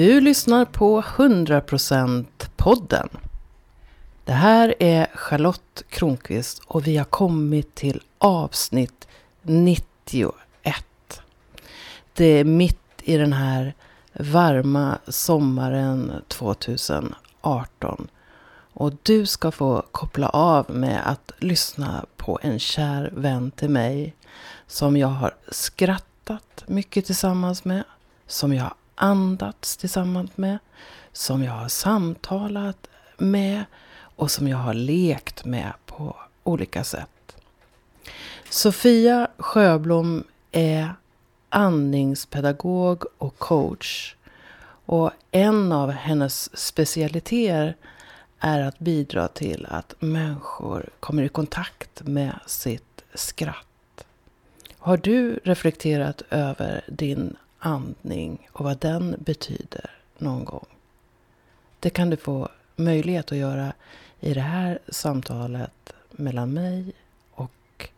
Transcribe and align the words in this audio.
Du 0.00 0.20
lyssnar 0.20 0.64
på 0.64 1.02
100% 1.02 2.26
podden. 2.56 3.08
Det 4.24 4.32
här 4.32 4.74
är 4.78 5.06
Charlotte 5.14 5.82
Kronqvist 5.88 6.62
och 6.66 6.86
vi 6.86 6.96
har 6.96 7.04
kommit 7.04 7.74
till 7.74 8.02
avsnitt 8.18 9.08
91. 9.42 10.32
Det 12.12 12.24
är 12.24 12.44
mitt 12.44 12.78
i 13.02 13.16
den 13.16 13.32
här 13.32 13.74
varma 14.12 14.98
sommaren 15.08 16.12
2018. 16.28 18.08
Och 18.72 18.92
du 19.02 19.26
ska 19.26 19.50
få 19.50 19.82
koppla 19.92 20.28
av 20.28 20.70
med 20.70 21.10
att 21.10 21.32
lyssna 21.38 22.04
på 22.16 22.38
en 22.42 22.58
kär 22.58 23.10
vän 23.16 23.50
till 23.50 23.70
mig 23.70 24.14
som 24.66 24.96
jag 24.96 25.08
har 25.08 25.34
skrattat 25.50 26.64
mycket 26.66 27.06
tillsammans 27.06 27.64
med, 27.64 27.84
som 28.26 28.54
jag 28.54 28.62
har 28.62 28.74
andats 29.00 29.76
tillsammans 29.76 30.36
med, 30.36 30.58
som 31.12 31.42
jag 31.42 31.52
har 31.52 31.68
samtalat 31.68 32.86
med 33.18 33.64
och 34.16 34.30
som 34.30 34.48
jag 34.48 34.58
har 34.58 34.74
lekt 34.74 35.44
med 35.44 35.72
på 35.86 36.16
olika 36.42 36.84
sätt. 36.84 37.36
Sofia 38.50 39.28
Sjöblom 39.38 40.24
är 40.52 40.94
andningspedagog 41.48 43.04
och 43.18 43.38
coach. 43.38 44.14
Och 44.86 45.10
en 45.30 45.72
av 45.72 45.90
hennes 45.90 46.58
specialiteter 46.58 47.76
är 48.40 48.60
att 48.60 48.78
bidra 48.78 49.28
till 49.28 49.66
att 49.70 49.94
människor 49.98 50.88
kommer 51.00 51.22
i 51.22 51.28
kontakt 51.28 52.02
med 52.02 52.38
sitt 52.46 53.04
skratt. 53.14 54.04
Har 54.78 54.96
du 54.96 55.40
reflekterat 55.44 56.22
över 56.30 56.84
din 56.88 57.36
andning 57.60 58.48
och 58.52 58.64
vad 58.64 58.78
den 58.78 59.16
betyder 59.18 59.90
någon 60.18 60.44
gång? 60.44 60.66
Det 61.80 61.90
kan 61.90 62.10
du 62.10 62.16
få 62.16 62.48
möjlighet 62.76 63.32
att 63.32 63.38
göra 63.38 63.72
i 64.20 64.34
det 64.34 64.40
här 64.40 64.78
samtalet 64.88 65.92
mellan 66.10 66.52
mig 66.52 66.92
och 67.30 67.88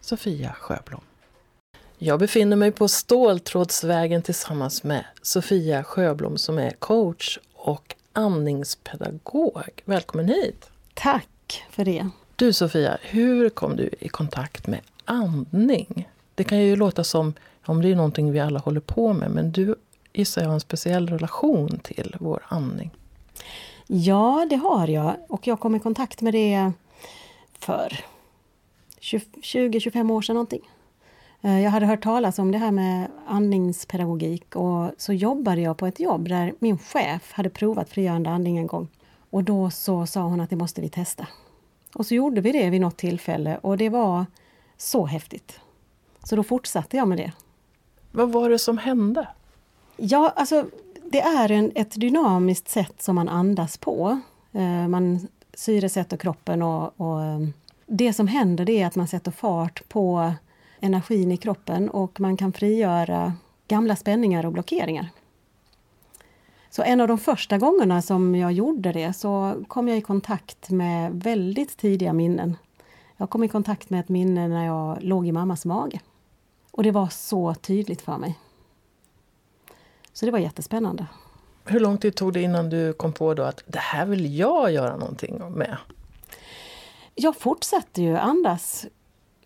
Sofia 0.00 0.52
Sjöblom. 0.52 1.00
Jag 1.98 2.18
befinner 2.18 2.56
mig 2.56 2.72
på 2.72 2.88
Ståltrådsvägen 2.88 4.22
tillsammans 4.22 4.84
med 4.84 5.04
Sofia 5.22 5.84
Sjöblom 5.84 6.38
som 6.38 6.58
är 6.58 6.70
coach 6.70 7.38
och 7.54 7.94
andningspedagog. 8.12 9.82
Välkommen 9.84 10.28
hit! 10.28 10.70
Tack 10.94 11.64
för 11.70 11.84
det! 11.84 12.08
Du 12.36 12.52
Sofia, 12.52 12.98
hur 13.02 13.48
kom 13.48 13.76
du 13.76 13.90
i 13.98 14.08
kontakt 14.08 14.66
med 14.66 14.80
andning? 15.04 16.08
Det 16.34 16.44
kan 16.44 16.58
ju 16.58 16.76
låta 16.76 17.04
som 17.04 17.34
om 17.66 17.82
det 17.82 17.88
är 17.90 17.96
någonting 17.96 18.32
vi 18.32 18.40
alla 18.40 18.58
håller 18.58 18.80
på 18.80 19.12
med, 19.12 19.30
men 19.30 19.52
du 19.52 19.74
gissar 20.12 20.42
jag 20.42 20.48
har 20.48 20.54
en 20.54 20.60
speciell 20.60 21.08
relation 21.08 21.78
till 21.82 22.16
vår 22.20 22.42
andning. 22.48 22.90
Ja, 23.86 24.46
det 24.50 24.56
har 24.56 24.88
jag. 24.88 25.16
Och 25.28 25.46
jag 25.46 25.60
kom 25.60 25.74
i 25.74 25.80
kontakt 25.80 26.20
med 26.20 26.34
det 26.34 26.72
för 27.58 28.04
20-25 29.00 30.12
år 30.12 30.22
sedan 30.22 30.34
någonting. 30.34 30.70
Eh, 31.40 31.60
jag 31.60 31.70
hade 31.70 31.86
hört 31.86 32.02
talas 32.02 32.38
om 32.38 32.52
det 32.52 32.58
här 32.58 32.70
med 32.70 33.10
andningspedagogik 33.26 34.56
och 34.56 34.90
så 34.98 35.12
jobbade 35.12 35.60
jag 35.60 35.76
på 35.76 35.86
ett 35.86 36.00
jobb 36.00 36.28
där 36.28 36.54
min 36.58 36.78
chef 36.78 37.32
hade 37.32 37.50
provat 37.50 37.88
frigörande 37.88 38.30
andning 38.30 38.58
en 38.58 38.66
gång. 38.66 38.88
Och 39.30 39.44
då 39.44 39.70
så 39.70 40.06
sa 40.06 40.22
hon 40.22 40.40
att 40.40 40.50
det 40.50 40.56
måste 40.56 40.80
vi 40.80 40.88
testa. 40.88 41.26
Och 41.94 42.06
så 42.06 42.14
gjorde 42.14 42.40
vi 42.40 42.52
det 42.52 42.70
vid 42.70 42.80
något 42.80 42.96
tillfälle 42.96 43.58
och 43.62 43.76
det 43.76 43.88
var 43.88 44.26
så 44.76 45.06
häftigt. 45.06 45.60
Så 46.24 46.36
då 46.36 46.42
fortsatte 46.42 46.96
jag 46.96 47.08
med 47.08 47.18
det. 47.18 47.32
Vad 48.10 48.32
var 48.32 48.50
det 48.50 48.58
som 48.58 48.78
hände? 48.78 49.28
Ja, 49.96 50.32
alltså 50.36 50.66
det 51.04 51.20
är 51.20 51.50
en, 51.50 51.72
ett 51.74 52.00
dynamiskt 52.00 52.68
sätt 52.68 53.02
som 53.02 53.14
man 53.14 53.28
andas 53.28 53.78
på. 53.78 54.20
Eh, 54.52 54.88
man 54.88 55.28
syresätter 55.54 56.16
kroppen 56.16 56.62
och, 56.62 57.00
och 57.00 57.22
ehm, 57.22 57.52
det 57.86 58.12
som 58.12 58.26
händer 58.26 58.64
det 58.64 58.82
är 58.82 58.86
att 58.86 58.96
man 58.96 59.08
sätter 59.08 59.30
fart 59.30 59.88
på 59.88 60.32
energin 60.80 61.32
i 61.32 61.36
kroppen 61.36 61.90
och 61.90 62.20
man 62.20 62.36
kan 62.36 62.52
frigöra 62.52 63.32
gamla 63.68 63.96
spänningar 63.96 64.46
och 64.46 64.52
blockeringar. 64.52 65.08
Så 66.70 66.82
en 66.82 67.00
av 67.00 67.08
de 67.08 67.18
första 67.18 67.58
gångerna 67.58 68.02
som 68.02 68.34
jag 68.34 68.52
gjorde 68.52 68.92
det 68.92 69.12
så 69.12 69.64
kom 69.68 69.88
jag 69.88 69.98
i 69.98 70.00
kontakt 70.00 70.70
med 70.70 71.12
väldigt 71.14 71.76
tidiga 71.76 72.12
minnen. 72.12 72.56
Jag 73.16 73.30
kom 73.30 73.44
i 73.44 73.48
kontakt 73.48 73.90
med 73.90 74.00
ett 74.00 74.08
minne 74.08 74.48
när 74.48 74.66
jag 74.66 75.02
låg 75.02 75.26
i 75.26 75.32
mammas 75.32 75.64
mage. 75.64 76.00
Och 76.70 76.82
det 76.82 76.90
var 76.90 77.08
så 77.08 77.54
tydligt 77.54 78.02
för 78.02 78.18
mig. 78.18 78.38
Så 80.12 80.26
det 80.26 80.32
var 80.32 80.38
jättespännande. 80.38 81.06
Hur 81.64 81.80
lång 81.80 81.98
tid 81.98 82.14
tog 82.14 82.32
det 82.32 82.42
innan 82.42 82.70
du 82.70 82.92
kom 82.92 83.12
på 83.12 83.34
då 83.34 83.42
att 83.42 83.62
det 83.66 83.78
här 83.78 84.06
vill 84.06 84.38
jag 84.38 84.72
göra 84.72 84.96
någonting 84.96 85.52
med? 85.52 85.76
Jag 87.14 87.36
fortsatte 87.36 88.02
ju 88.02 88.16
andas. 88.16 88.86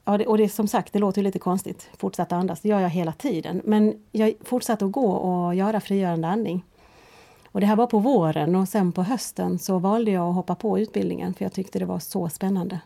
Ja, 0.05 0.19
det, 0.19 0.27
och 0.27 0.39
det 0.39 0.49
som 0.49 0.69
sagt, 0.69 0.93
det 0.93 0.99
låter 0.99 1.23
lite 1.23 1.39
konstigt. 1.39 1.89
Fortsätta 1.99 2.37
andas, 2.37 2.61
det 2.61 2.69
gör 2.69 2.81
jag 2.81 2.89
hela 2.89 3.13
tiden. 3.13 3.63
Men 3.65 4.05
jag 4.13 4.35
fortsatte 4.45 4.85
att 4.85 4.93
gå 4.93 5.13
och 5.13 5.55
göra 5.55 5.81
frigörande 5.81 6.29
andning. 6.29 6.65
Och 7.47 7.61
det 7.61 7.67
här 7.67 7.77
var 7.77 7.87
på 7.87 7.99
våren 7.99 8.55
och 8.57 8.69
sen 8.69 8.93
på 8.93 9.03
hösten 9.03 9.59
så 9.59 9.79
valde 9.79 10.11
jag 10.11 10.29
att 10.29 10.35
hoppa 10.35 10.55
på 10.55 10.79
utbildningen 10.79 11.35
för 11.35 11.45
jag 11.45 11.53
tyckte 11.53 11.79
det 11.79 11.85
var 11.85 11.99
så 11.99 12.29
spännande. 12.29 12.81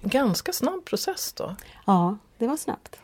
Ganska 0.00 0.52
snabb 0.52 0.84
process 0.84 1.32
då? 1.32 1.56
Ja, 1.86 2.16
det 2.38 2.46
var 2.46 2.56
snabbt. 2.56 2.98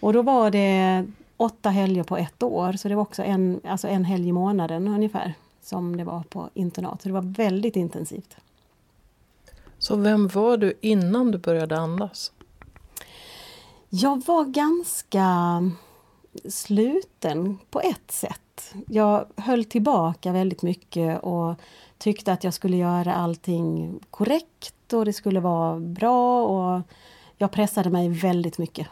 Och 0.00 0.12
då 0.12 0.22
var 0.22 0.50
det 0.50 1.06
åtta 1.36 1.70
helger 1.70 2.02
på 2.02 2.16
ett 2.16 2.42
år, 2.42 2.72
så 2.72 2.88
det 2.88 2.94
var 2.94 3.02
också 3.02 3.22
en, 3.22 3.60
alltså 3.64 3.88
en 3.88 4.04
helg 4.04 4.28
i 4.28 4.32
månaden 4.32 4.88
ungefär 4.88 5.34
som 5.62 5.96
det 5.96 6.04
var 6.04 6.22
på 6.22 6.50
internat. 6.54 7.02
Så 7.02 7.08
det 7.08 7.14
var 7.14 7.34
väldigt 7.36 7.76
intensivt. 7.76 8.36
Så 9.78 9.96
vem 9.96 10.28
var 10.28 10.56
du 10.56 10.78
innan 10.80 11.30
du 11.30 11.38
började 11.38 11.78
andas? 11.78 12.32
Jag 13.88 14.26
var 14.26 14.44
ganska 14.44 15.26
sluten 16.48 17.58
på 17.70 17.80
ett 17.80 18.10
sätt. 18.10 18.74
Jag 18.86 19.26
höll 19.36 19.64
tillbaka 19.64 20.32
väldigt 20.32 20.62
mycket 20.62 21.22
och 21.22 21.54
tyckte 21.98 22.32
att 22.32 22.44
jag 22.44 22.54
skulle 22.54 22.76
göra 22.76 23.14
allting 23.14 23.98
korrekt 24.10 24.92
och 24.92 25.04
det 25.04 25.12
skulle 25.12 25.40
vara 25.40 25.80
bra 25.80 26.46
och 26.46 26.82
jag 27.36 27.50
pressade 27.50 27.90
mig 27.90 28.08
väldigt 28.08 28.58
mycket. 28.58 28.88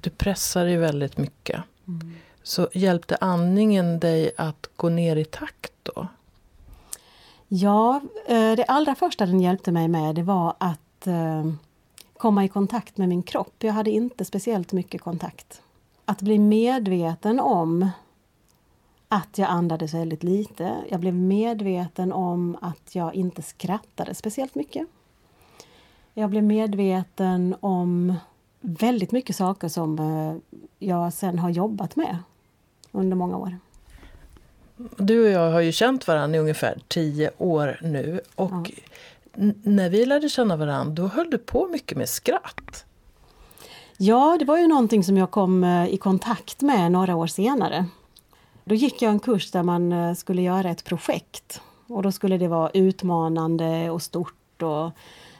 Du 0.00 0.10
pressar 0.10 0.64
dig 0.64 0.76
väldigt 0.76 1.16
mycket. 1.16 1.62
Mm. 1.88 2.14
Så 2.42 2.68
hjälpte 2.72 3.16
andningen 3.16 4.00
dig 4.00 4.30
att 4.36 4.70
gå 4.76 4.88
ner 4.88 5.16
i 5.16 5.24
takt 5.24 5.72
då? 5.82 6.06
Ja, 7.48 8.00
eh, 8.26 8.52
det 8.52 8.64
allra 8.64 8.94
första 8.94 9.26
den 9.26 9.40
hjälpte 9.40 9.72
mig 9.72 9.88
med 9.88 10.14
det 10.14 10.22
var 10.22 10.54
att 10.58 11.06
eh, 11.06 11.52
komma 12.16 12.44
i 12.44 12.48
kontakt 12.48 12.96
med 12.96 13.08
min 13.08 13.22
kropp. 13.22 13.54
Jag 13.58 13.72
hade 13.72 13.90
inte 13.90 14.24
speciellt 14.24 14.72
mycket 14.72 15.00
kontakt. 15.02 15.62
Att 16.04 16.22
bli 16.22 16.38
medveten 16.38 17.40
om 17.40 17.90
att 19.08 19.38
jag 19.38 19.48
andades 19.50 19.94
väldigt 19.94 20.22
lite. 20.22 20.76
Jag 20.88 21.00
blev 21.00 21.14
medveten 21.14 22.12
om 22.12 22.56
att 22.60 22.94
jag 22.94 23.14
inte 23.14 23.42
skrattade 23.42 24.14
speciellt 24.14 24.54
mycket. 24.54 24.86
Jag 26.18 26.30
blev 26.30 26.44
medveten 26.44 27.56
om 27.60 28.14
väldigt 28.60 29.12
mycket 29.12 29.36
saker 29.36 29.68
som 29.68 29.98
eh, 29.98 30.58
jag 30.88 31.12
sen 31.12 31.38
har 31.38 31.50
jobbat 31.50 31.96
med 31.96 32.18
under 32.92 33.16
många 33.16 33.36
år. 33.36 33.58
Du 34.96 35.24
och 35.24 35.30
jag 35.30 35.52
har 35.52 35.60
ju 35.60 35.72
känt 35.72 36.06
varandra 36.06 36.36
i 36.36 36.40
ungefär 36.40 36.78
tio 36.88 37.30
år 37.38 37.78
nu. 37.82 38.20
Och 38.34 38.70
ja. 39.34 39.52
när 39.62 39.90
vi 39.90 40.06
lärde 40.06 40.28
känna 40.28 40.56
varandra, 40.56 40.94
då 40.94 41.08
höll 41.08 41.30
du 41.30 41.38
på 41.38 41.68
mycket 41.68 41.98
med 41.98 42.08
skratt. 42.08 42.84
Ja, 43.96 44.36
det 44.38 44.44
var 44.44 44.58
ju 44.58 44.66
någonting 44.66 45.04
som 45.04 45.16
jag 45.16 45.30
kom 45.30 45.64
eh, 45.64 45.88
i 45.88 45.96
kontakt 45.96 46.62
med 46.62 46.92
några 46.92 47.16
år 47.16 47.26
senare. 47.26 47.86
Då 48.64 48.74
gick 48.74 49.02
jag 49.02 49.10
en 49.10 49.20
kurs 49.20 49.50
där 49.50 49.62
man 49.62 49.92
eh, 49.92 50.14
skulle 50.14 50.42
göra 50.42 50.70
ett 50.70 50.84
projekt. 50.84 51.60
Och 51.86 52.02
då 52.02 52.12
skulle 52.12 52.38
det 52.38 52.48
vara 52.48 52.70
utmanande 52.70 53.90
och 53.90 54.02
stort 54.02 54.62
och 54.62 54.90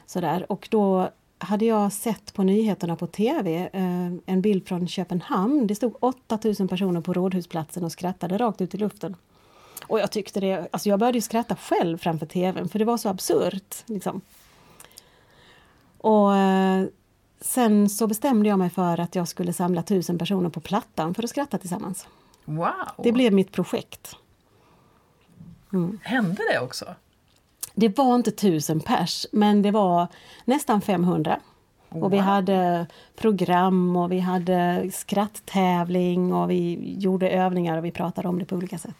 sådär. 0.09 0.51
Och 0.51 0.67
då 0.71 1.09
hade 1.37 1.65
jag 1.65 1.91
sett 1.91 2.33
på 2.33 2.43
nyheterna 2.43 2.95
på 2.95 3.07
tv 3.07 3.69
eh, 3.73 4.11
en 4.25 4.41
bild 4.41 4.67
från 4.67 4.87
Köpenhamn. 4.87 5.67
Det 5.67 5.75
stod 5.75 5.95
8000 5.99 6.67
personer 6.67 7.01
på 7.01 7.13
Rådhusplatsen 7.13 7.83
och 7.83 7.91
skrattade 7.91 8.37
rakt 8.37 8.61
ut 8.61 8.75
i 8.75 8.77
luften. 8.77 9.15
Och 9.87 9.99
jag 9.99 10.11
tyckte 10.11 10.39
det, 10.39 10.67
alltså 10.71 10.89
jag 10.89 10.99
började 10.99 11.21
skratta 11.21 11.55
själv 11.55 11.97
framför 11.97 12.25
tvn 12.25 12.69
för 12.69 12.79
det 12.79 12.85
var 12.85 12.97
så 12.97 13.09
absurt. 13.09 13.75
Liksom. 13.85 14.21
Och 15.97 16.35
eh, 16.35 16.85
sen 17.41 17.89
så 17.89 18.07
bestämde 18.07 18.49
jag 18.49 18.59
mig 18.59 18.69
för 18.69 18.99
att 18.99 19.15
jag 19.15 19.27
skulle 19.27 19.53
samla 19.53 19.83
tusen 19.83 20.17
personer 20.17 20.49
på 20.49 20.59
Plattan 20.59 21.13
för 21.13 21.23
att 21.23 21.29
skratta 21.29 21.57
tillsammans. 21.57 22.07
Wow! 22.45 22.73
Det 23.03 23.11
blev 23.11 23.33
mitt 23.33 23.51
projekt. 23.51 24.15
Mm. 25.73 25.99
Hände 26.03 26.41
det 26.51 26.59
också? 26.59 26.85
Det 27.79 27.97
var 27.97 28.15
inte 28.15 28.31
tusen 28.31 28.79
pers, 28.79 29.25
men 29.31 29.61
det 29.61 29.71
var 29.71 30.07
nästan 30.45 30.81
500. 30.81 31.39
Och 31.89 32.13
vi 32.13 32.17
hade 32.17 32.87
program 33.15 33.95
och 33.95 34.11
vi 34.11 34.19
hade 34.19 34.89
skratttävling 34.93 36.33
och 36.33 36.51
vi 36.51 36.93
gjorde 36.97 37.29
övningar 37.29 37.77
och 37.77 37.85
vi 37.85 37.91
pratade 37.91 38.27
om 38.27 38.39
det 38.39 38.45
på 38.45 38.55
olika 38.55 38.77
sätt. 38.77 38.95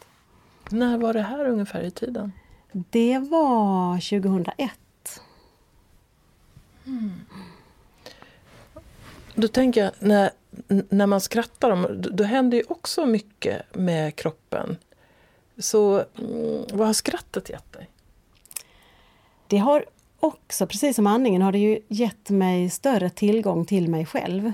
När 0.70 0.98
var 0.98 1.12
det 1.12 1.22
här 1.22 1.48
ungefär 1.48 1.82
i 1.82 1.90
tiden? 1.90 2.32
Det 2.72 3.18
var 3.18 3.94
2001. 3.94 4.70
Mm. 6.86 7.12
Då 9.34 9.48
tänker 9.48 9.84
jag, 9.84 9.92
när, 9.98 10.30
när 10.88 11.06
man 11.06 11.20
skrattar, 11.20 11.94
då, 11.94 12.10
då 12.10 12.24
händer 12.24 12.58
ju 12.58 12.64
också 12.68 13.06
mycket 13.06 13.76
med 13.76 14.16
kroppen. 14.16 14.76
Så 15.58 16.04
mm, 16.18 16.64
vad 16.72 16.86
har 16.86 16.94
skrattet 16.94 17.50
gett 17.50 17.72
dig? 17.72 17.89
Det 19.50 19.58
har 19.58 19.84
också, 20.20 20.66
precis 20.66 20.96
som 20.96 21.06
andningen, 21.06 21.42
har 21.42 21.52
det 21.52 21.58
ju 21.58 21.80
gett 21.88 22.30
mig 22.30 22.70
större 22.70 23.10
tillgång 23.10 23.64
till 23.64 23.88
mig 23.88 24.06
själv. 24.06 24.52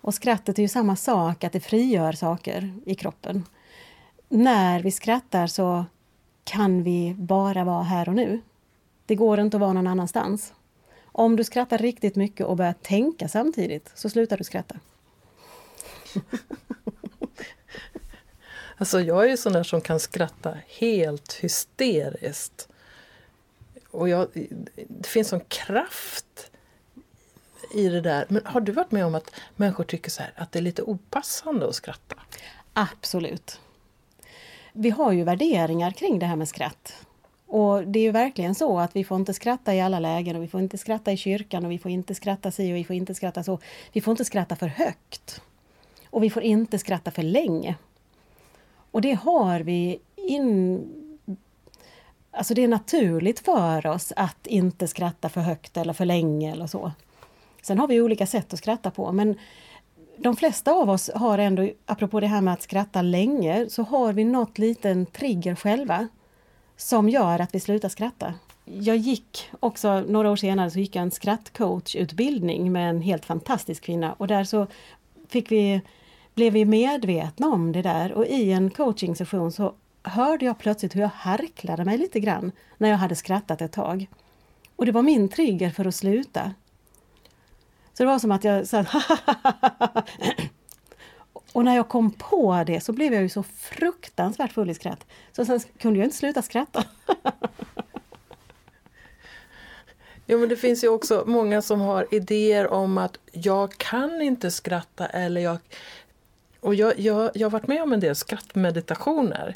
Och 0.00 0.14
skrattet 0.14 0.58
är 0.58 0.62
ju 0.62 0.68
samma 0.68 0.96
sak, 0.96 1.44
att 1.44 1.52
det 1.52 1.60
frigör 1.60 2.12
saker 2.12 2.74
i 2.86 2.94
kroppen. 2.94 3.44
När 4.28 4.82
vi 4.82 4.90
skrattar 4.90 5.46
så 5.46 5.84
kan 6.44 6.82
vi 6.82 7.14
bara 7.18 7.64
vara 7.64 7.82
här 7.82 8.08
och 8.08 8.14
nu. 8.14 8.40
Det 9.06 9.14
går 9.14 9.40
inte 9.40 9.56
att 9.56 9.60
vara 9.60 9.72
någon 9.72 9.86
annanstans. 9.86 10.52
Om 11.02 11.36
du 11.36 11.44
skrattar 11.44 11.78
riktigt 11.78 12.16
mycket 12.16 12.46
och 12.46 12.56
börjar 12.56 12.74
tänka 12.82 13.28
samtidigt 13.28 13.92
så 13.94 14.10
slutar 14.10 14.36
du 14.36 14.44
skratta. 14.44 14.76
alltså 18.76 19.00
jag 19.00 19.24
är 19.24 19.28
ju 19.28 19.36
sån 19.36 19.52
där 19.52 19.62
som 19.62 19.80
kan 19.80 20.00
skratta 20.00 20.54
helt 20.78 21.32
hysteriskt. 21.32 22.68
Och 23.98 24.08
jag, 24.08 24.28
det 24.88 25.08
finns 25.08 25.28
sån 25.28 25.40
kraft 25.48 26.50
i 27.74 27.88
det 27.88 28.00
där. 28.00 28.26
Men 28.28 28.42
har 28.44 28.60
du 28.60 28.72
varit 28.72 28.90
med 28.90 29.06
om 29.06 29.14
att 29.14 29.30
människor 29.56 29.84
tycker 29.84 30.10
så 30.10 30.22
här, 30.22 30.32
att 30.36 30.52
det 30.52 30.58
är 30.58 30.62
lite 30.62 30.82
opassande 30.82 31.68
att 31.68 31.74
skratta? 31.74 32.16
Absolut. 32.72 33.60
Vi 34.72 34.90
har 34.90 35.12
ju 35.12 35.24
värderingar 35.24 35.90
kring 35.90 36.18
det 36.18 36.26
här 36.26 36.36
med 36.36 36.48
skratt. 36.48 37.06
Och 37.46 37.86
det 37.86 37.98
är 37.98 38.02
ju 38.02 38.10
verkligen 38.10 38.54
så 38.54 38.78
att 38.78 38.96
vi 38.96 39.04
får 39.04 39.16
inte 39.16 39.34
skratta 39.34 39.74
i 39.74 39.80
alla 39.80 40.00
lägen 40.00 40.36
och 40.36 40.42
vi 40.42 40.48
får 40.48 40.60
inte 40.60 40.78
skratta 40.78 41.12
i 41.12 41.16
kyrkan 41.16 41.64
och 41.64 41.70
vi 41.70 41.78
får 41.78 41.90
inte 41.90 42.14
skratta 42.14 42.50
si 42.50 42.72
och 42.72 42.76
vi 42.76 42.84
får 42.84 42.96
inte 42.96 43.14
skratta 43.14 43.42
så. 43.42 43.58
Vi 43.92 44.00
får 44.00 44.10
inte 44.10 44.24
skratta 44.24 44.56
för 44.56 44.66
högt. 44.66 45.42
Och 46.10 46.22
vi 46.22 46.30
får 46.30 46.42
inte 46.42 46.78
skratta 46.78 47.10
för 47.10 47.22
länge. 47.22 47.76
Och 48.90 49.00
det 49.00 49.12
har 49.12 49.60
vi 49.60 50.00
in... 50.16 50.97
Alltså 52.38 52.54
det 52.54 52.64
är 52.64 52.68
naturligt 52.68 53.40
för 53.40 53.86
oss 53.86 54.12
att 54.16 54.46
inte 54.46 54.88
skratta 54.88 55.28
för 55.28 55.40
högt 55.40 55.76
eller 55.76 55.92
för 55.92 56.04
länge 56.04 56.52
eller 56.52 56.66
så. 56.66 56.92
Sen 57.62 57.78
har 57.78 57.88
vi 57.88 58.00
olika 58.00 58.26
sätt 58.26 58.52
att 58.52 58.58
skratta 58.58 58.90
på 58.90 59.12
men 59.12 59.38
de 60.16 60.36
flesta 60.36 60.72
av 60.72 60.90
oss 60.90 61.10
har 61.14 61.38
ändå, 61.38 61.70
apropå 61.86 62.20
det 62.20 62.26
här 62.26 62.40
med 62.40 62.54
att 62.54 62.62
skratta 62.62 63.02
länge, 63.02 63.66
så 63.68 63.82
har 63.82 64.12
vi 64.12 64.24
något 64.24 64.58
liten 64.58 65.06
trigger 65.06 65.54
själva 65.54 66.08
som 66.76 67.08
gör 67.08 67.38
att 67.40 67.54
vi 67.54 67.60
slutar 67.60 67.88
skratta. 67.88 68.34
Jag 68.64 68.96
gick 68.96 69.50
också, 69.60 70.00
några 70.00 70.30
år 70.30 70.36
senare, 70.36 70.70
så 70.70 70.78
gick 70.78 70.96
jag 70.96 71.02
en 71.02 71.10
skrattcoachutbildning 71.10 72.72
med 72.72 72.90
en 72.90 73.00
helt 73.00 73.24
fantastisk 73.24 73.82
kvinna 73.82 74.12
och 74.12 74.26
där 74.26 74.44
så 74.44 74.66
fick 75.28 75.50
vi, 75.52 75.80
blev 76.34 76.52
vi 76.52 76.64
medvetna 76.64 77.46
om 77.46 77.72
det 77.72 77.82
där 77.82 78.12
och 78.12 78.26
i 78.26 78.52
en 78.52 78.70
coachingsession 78.70 79.52
så 79.52 79.74
hörde 80.02 80.44
jag 80.44 80.58
plötsligt 80.58 80.96
hur 80.96 81.00
jag 81.00 81.08
harklade 81.08 81.84
mig 81.84 81.98
lite 81.98 82.20
grann 82.20 82.52
när 82.76 82.88
jag 82.88 82.96
hade 82.96 83.16
skrattat 83.16 83.62
ett 83.62 83.72
tag. 83.72 84.06
Och 84.76 84.86
det 84.86 84.92
var 84.92 85.02
min 85.02 85.28
trigger 85.28 85.70
för 85.70 85.84
att 85.84 85.94
sluta. 85.94 86.54
Så 87.92 88.02
det 88.02 88.06
var 88.06 88.18
som 88.18 88.32
att 88.32 88.44
jag 88.44 88.66
sa 88.66 88.84
Och 91.52 91.64
när 91.64 91.76
jag 91.76 91.88
kom 91.88 92.10
på 92.10 92.64
det 92.66 92.80
så 92.80 92.92
blev 92.92 93.14
jag 93.14 93.22
ju 93.22 93.28
så 93.28 93.42
fruktansvärt 93.42 94.52
full 94.52 94.70
i 94.70 94.74
skratt. 94.74 95.06
Så 95.32 95.44
sen 95.44 95.60
kunde 95.78 95.98
jag 95.98 96.06
inte 96.06 96.16
sluta 96.16 96.42
skratta. 96.42 96.84
Jo 100.30 100.38
men 100.38 100.48
det 100.48 100.56
finns 100.56 100.84
ju 100.84 100.88
också 100.88 101.24
många 101.26 101.62
som 101.62 101.80
har 101.80 102.06
idéer 102.10 102.72
om 102.72 102.98
att 102.98 103.18
jag 103.32 103.72
kan 103.72 104.22
inte 104.22 104.50
skratta 104.50 105.06
eller 105.06 105.40
jag... 105.40 105.58
Och 106.60 106.74
jag, 106.74 106.98
jag, 106.98 107.30
jag 107.34 107.46
har 107.46 107.50
varit 107.50 107.66
med 107.66 107.82
om 107.82 107.92
en 107.92 108.00
del 108.00 108.16
skrattmeditationer. 108.16 109.54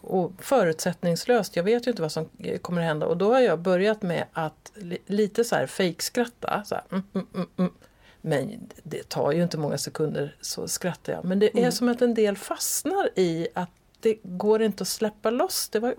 Och 0.00 0.32
förutsättningslöst, 0.38 1.56
jag 1.56 1.62
vet 1.64 1.86
ju 1.86 1.90
inte 1.90 2.02
vad 2.02 2.12
som 2.12 2.28
kommer 2.62 2.80
att 2.80 2.86
hända. 2.86 3.06
Och 3.06 3.16
då 3.16 3.32
har 3.32 3.40
jag 3.40 3.58
börjat 3.58 4.02
med 4.02 4.24
att 4.32 4.72
lite 5.06 5.44
så 5.44 5.56
här 5.56 5.66
fejkskratta. 5.66 6.62
Så 6.66 6.74
här, 6.74 6.84
mm, 6.90 7.04
mm, 7.14 7.26
mm, 7.34 7.48
mm. 7.56 7.72
Men 8.20 8.68
det 8.82 9.08
tar 9.08 9.32
ju 9.32 9.42
inte 9.42 9.58
många 9.58 9.78
sekunder 9.78 10.36
så 10.40 10.68
skrattar 10.68 11.12
jag. 11.12 11.24
Men 11.24 11.38
det 11.38 11.46
är 11.46 11.58
mm. 11.58 11.72
som 11.72 11.88
att 11.88 12.02
en 12.02 12.14
del 12.14 12.36
fastnar 12.36 13.08
i 13.14 13.48
att 13.54 13.70
det 14.00 14.18
går 14.22 14.62
inte 14.62 14.82
att 14.82 14.88
släppa 14.88 15.30
loss. 15.30 15.68
Det 15.68 15.80
var, 15.80 15.94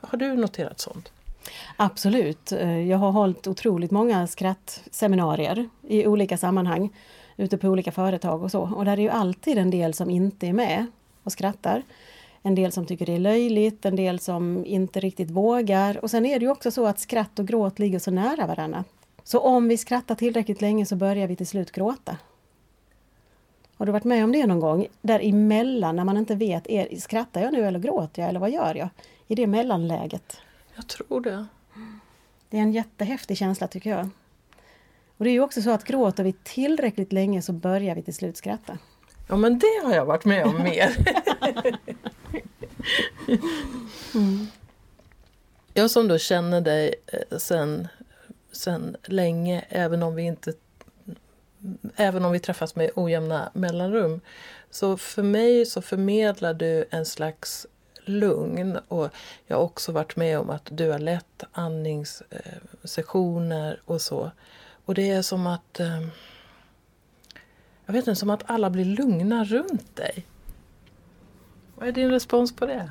har 0.00 0.18
du 0.18 0.34
noterat 0.34 0.80
sånt? 0.80 1.12
Absolut. 1.76 2.52
Eh, 2.52 2.88
jag 2.88 2.98
har 2.98 3.10
hållit 3.10 3.46
otroligt 3.46 3.90
många 3.90 4.26
skrattseminarier 4.26 5.68
i 5.82 6.06
olika 6.06 6.38
sammanhang 6.38 6.94
ute 7.36 7.58
på 7.58 7.68
olika 7.68 7.92
företag 7.92 8.42
och 8.42 8.50
så. 8.50 8.60
Och 8.60 8.84
där 8.84 8.92
är 8.92 9.02
ju 9.02 9.08
alltid 9.08 9.58
en 9.58 9.70
del 9.70 9.94
som 9.94 10.10
inte 10.10 10.46
är 10.46 10.52
med 10.52 10.86
och 11.22 11.32
skrattar. 11.32 11.82
En 12.46 12.54
del 12.54 12.72
som 12.72 12.86
tycker 12.86 13.06
det 13.06 13.12
är 13.12 13.18
löjligt, 13.18 13.84
en 13.84 13.96
del 13.96 14.20
som 14.20 14.64
inte 14.66 15.00
riktigt 15.00 15.30
vågar. 15.30 16.04
Och 16.04 16.10
sen 16.10 16.26
är 16.26 16.38
det 16.38 16.44
ju 16.44 16.50
också 16.50 16.70
så 16.70 16.86
att 16.86 17.00
skratt 17.00 17.38
och 17.38 17.48
gråt 17.48 17.78
ligger 17.78 17.98
så 17.98 18.10
nära 18.10 18.46
varandra. 18.46 18.84
Så 19.24 19.38
om 19.38 19.68
vi 19.68 19.76
skrattar 19.76 20.14
tillräckligt 20.14 20.60
länge 20.60 20.86
så 20.86 20.96
börjar 20.96 21.26
vi 21.26 21.36
till 21.36 21.46
slut 21.46 21.72
gråta. 21.72 22.16
Har 23.76 23.86
du 23.86 23.92
varit 23.92 24.04
med 24.04 24.24
om 24.24 24.32
det 24.32 24.46
någon 24.46 24.60
gång? 24.60 24.86
Däremellan 25.02 25.96
när 25.96 26.04
man 26.04 26.16
inte 26.16 26.34
vet, 26.34 26.66
är, 26.66 26.96
skrattar 26.96 27.40
jag 27.42 27.52
nu 27.52 27.66
eller 27.66 27.78
gråter 27.78 28.22
jag 28.22 28.28
eller 28.28 28.40
vad 28.40 28.50
gör 28.50 28.74
jag? 28.74 28.88
I 29.26 29.34
det 29.34 29.46
mellanläget. 29.46 30.40
Jag 30.74 30.86
tror 30.86 31.20
det. 31.20 31.46
Det 32.50 32.58
är 32.58 32.62
en 32.62 32.72
jättehäftig 32.72 33.38
känsla 33.38 33.68
tycker 33.68 33.90
jag. 33.90 34.08
Och 35.16 35.24
det 35.24 35.30
är 35.30 35.34
ju 35.34 35.40
också 35.40 35.62
så 35.62 35.70
att 35.70 35.84
gråter 35.84 36.24
vi 36.24 36.32
tillräckligt 36.32 37.12
länge 37.12 37.42
så 37.42 37.52
börjar 37.52 37.94
vi 37.94 38.02
till 38.02 38.14
slut 38.14 38.36
skratta. 38.36 38.78
Ja 39.28 39.36
men 39.36 39.58
det 39.58 39.80
har 39.84 39.94
jag 39.94 40.06
varit 40.06 40.24
med 40.24 40.46
om 40.46 40.62
mer. 40.62 40.96
mm. 44.14 44.46
Jag 45.74 45.90
som 45.90 46.08
då 46.08 46.18
känner 46.18 46.60
dig 46.60 46.94
eh, 47.06 47.38
sen 47.38 47.88
sen 48.52 48.96
länge, 49.04 49.64
även 49.68 50.02
om 50.02 50.14
vi 50.14 50.22
inte 50.22 50.52
även 51.96 52.24
om 52.24 52.32
vi 52.32 52.40
träffas 52.40 52.76
med 52.76 52.90
ojämna 52.94 53.50
mellanrum. 53.52 54.20
Så 54.70 54.96
för 54.96 55.22
mig 55.22 55.66
så 55.66 55.82
förmedlar 55.82 56.54
du 56.54 56.84
en 56.90 57.06
slags 57.06 57.66
lugn 58.04 58.78
och 58.88 59.08
jag 59.46 59.56
har 59.56 59.62
också 59.62 59.92
varit 59.92 60.16
med 60.16 60.38
om 60.38 60.50
att 60.50 60.68
du 60.70 60.90
har 60.90 60.98
lett 60.98 61.44
andningssessioner 61.52 63.80
och 63.84 64.02
så. 64.02 64.30
Och 64.84 64.94
det 64.94 65.10
är 65.10 65.22
som 65.22 65.46
att 65.46 65.80
eh, 65.80 66.06
jag 67.86 67.92
vet 67.92 68.06
inte, 68.06 68.20
som 68.20 68.30
att 68.30 68.42
alla 68.46 68.70
blir 68.70 68.84
lugna 68.84 69.44
runt 69.44 69.96
dig. 69.96 70.26
Vad 71.78 71.88
är 71.88 71.92
din 71.92 72.10
respons 72.10 72.56
på 72.56 72.66
det? 72.66 72.90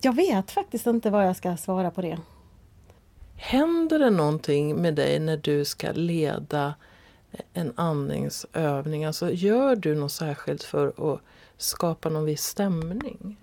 Jag 0.00 0.16
vet 0.16 0.50
faktiskt 0.50 0.86
inte 0.86 1.10
vad 1.10 1.26
jag 1.26 1.36
ska 1.36 1.56
svara 1.56 1.90
på 1.90 2.02
det. 2.02 2.18
Händer 3.36 3.98
det 3.98 4.10
någonting 4.10 4.76
med 4.82 4.94
dig 4.94 5.18
när 5.18 5.36
du 5.36 5.64
ska 5.64 5.92
leda 5.92 6.74
en 7.52 7.72
andningsövning? 7.76 9.04
Alltså 9.04 9.30
gör 9.30 9.76
du 9.76 9.94
något 9.94 10.12
särskilt 10.12 10.62
för 10.62 11.12
att 11.12 11.20
skapa 11.56 12.08
någon 12.08 12.24
viss 12.24 12.42
stämning? 12.44 13.36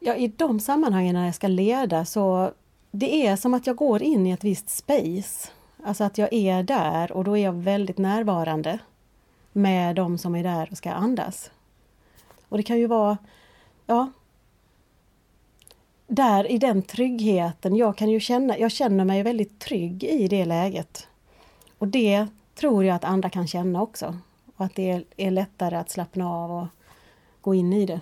Ja, 0.00 0.14
i 0.14 0.28
de 0.28 0.60
sammanhangen 0.60 1.14
när 1.14 1.26
jag 1.26 1.34
ska 1.34 1.48
leda 1.48 2.04
så 2.04 2.52
det 2.90 3.26
är 3.26 3.36
som 3.36 3.54
att 3.54 3.66
jag 3.66 3.76
går 3.76 4.02
in 4.02 4.26
i 4.26 4.30
ett 4.30 4.44
visst 4.44 4.68
space. 4.68 5.48
Alltså 5.84 6.04
att 6.04 6.18
jag 6.18 6.32
är 6.32 6.62
där 6.62 7.12
och 7.12 7.24
då 7.24 7.36
är 7.36 7.44
jag 7.44 7.52
väldigt 7.52 7.98
närvarande 7.98 8.78
med 9.52 9.96
de 9.96 10.18
som 10.18 10.34
är 10.34 10.42
där 10.42 10.68
och 10.70 10.78
ska 10.78 10.92
andas. 10.92 11.50
Och 12.54 12.58
det 12.58 12.64
kan 12.64 12.78
ju 12.78 12.86
vara, 12.86 13.18
ja, 13.86 14.10
där 16.06 16.50
i 16.50 16.58
den 16.58 16.82
tryggheten, 16.82 17.76
jag 17.76 17.96
kan 17.96 18.10
ju 18.10 18.20
känna, 18.20 18.58
jag 18.58 18.70
känner 18.70 19.04
mig 19.04 19.22
väldigt 19.22 19.58
trygg 19.58 20.04
i 20.04 20.28
det 20.28 20.44
läget. 20.44 21.08
Och 21.78 21.88
det 21.88 22.26
tror 22.54 22.84
jag 22.84 22.96
att 22.96 23.04
andra 23.04 23.30
kan 23.30 23.46
känna 23.46 23.82
också. 23.82 24.18
Och 24.56 24.64
att 24.64 24.74
det 24.74 25.04
är, 25.16 25.30
lättare 25.30 25.76
att 25.76 25.90
slappna 25.90 26.30
av 26.30 26.52
och 26.52 26.66
gå 27.40 27.54
in 27.54 27.72
i 27.72 27.86
det. 27.86 28.00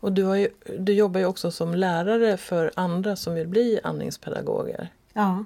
Och 0.00 0.12
du, 0.12 0.38
ju, 0.38 0.48
du 0.78 0.92
jobbar 0.92 1.20
ju 1.20 1.26
också 1.26 1.50
som 1.50 1.74
lärare 1.74 2.36
för 2.36 2.72
andra 2.76 3.16
som 3.16 3.34
vill 3.34 3.48
bli 3.48 3.80
andningspedagoger. 3.84 4.88
Ja. 5.12 5.44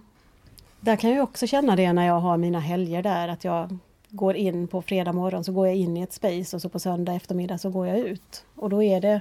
Där 0.80 0.97
kan 0.97 1.11
jag 1.11 1.23
också 1.25 1.47
känna 1.47 1.76
det 1.76 1.92
när 1.92 2.06
jag 2.06 2.20
har 2.20 2.37
mina 2.37 2.61
helger 2.61 3.02
där, 3.02 3.28
att 3.28 3.44
jag 3.44 3.78
går 4.11 4.37
in 4.37 4.69
på 4.69 4.83
fredag 4.83 5.12
morgon 5.12 5.45
så 5.45 5.53
går 5.53 5.67
jag 5.67 5.77
in 5.77 5.97
i 5.97 6.03
ett 6.03 6.12
space 6.12 6.57
och 6.57 6.62
så 6.62 6.69
på 6.69 6.79
söndag 6.79 7.15
eftermiddag 7.15 7.59
så 7.59 7.71
går 7.71 7.87
jag 7.87 7.99
ut. 7.99 8.45
Och 8.55 8.71
då 8.71 8.83
är 8.83 9.00
det 9.00 9.21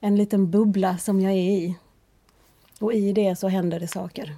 en 0.00 0.16
liten 0.16 0.50
bubbla 0.50 0.98
som 0.98 1.20
jag 1.20 1.32
är 1.32 1.36
i. 1.50 1.74
Och 2.80 2.92
i 2.92 3.12
det 3.12 3.36
så 3.36 3.48
händer 3.48 3.80
det 3.80 3.88
saker. 3.88 4.36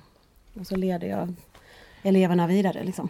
Och 0.61 0.67
så 0.67 0.77
leder 0.77 1.09
jag 1.09 1.35
eleverna 2.03 2.47
vidare. 2.47 2.85
Liksom. 2.85 3.09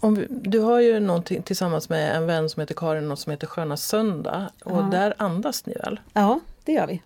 Om 0.00 0.14
vi, 0.14 0.26
du 0.30 0.58
har 0.58 0.80
ju 0.80 1.00
någonting 1.00 1.42
tillsammans 1.42 1.88
med 1.88 2.16
en 2.16 2.26
vän 2.26 2.48
som 2.50 2.60
heter 2.60 2.74
Karin, 2.74 3.08
något 3.08 3.18
som 3.18 3.30
heter 3.30 3.46
Sköna 3.46 3.76
Söndag. 3.76 4.50
Och 4.64 4.76
Ja. 4.78 4.88
där 4.90 5.14
andas 5.18 5.66
ni 5.66 5.72
väl? 5.74 6.00
Ja, 6.12 6.40
det 6.64 6.72
gör 6.72 6.86
vi. 6.86 7.02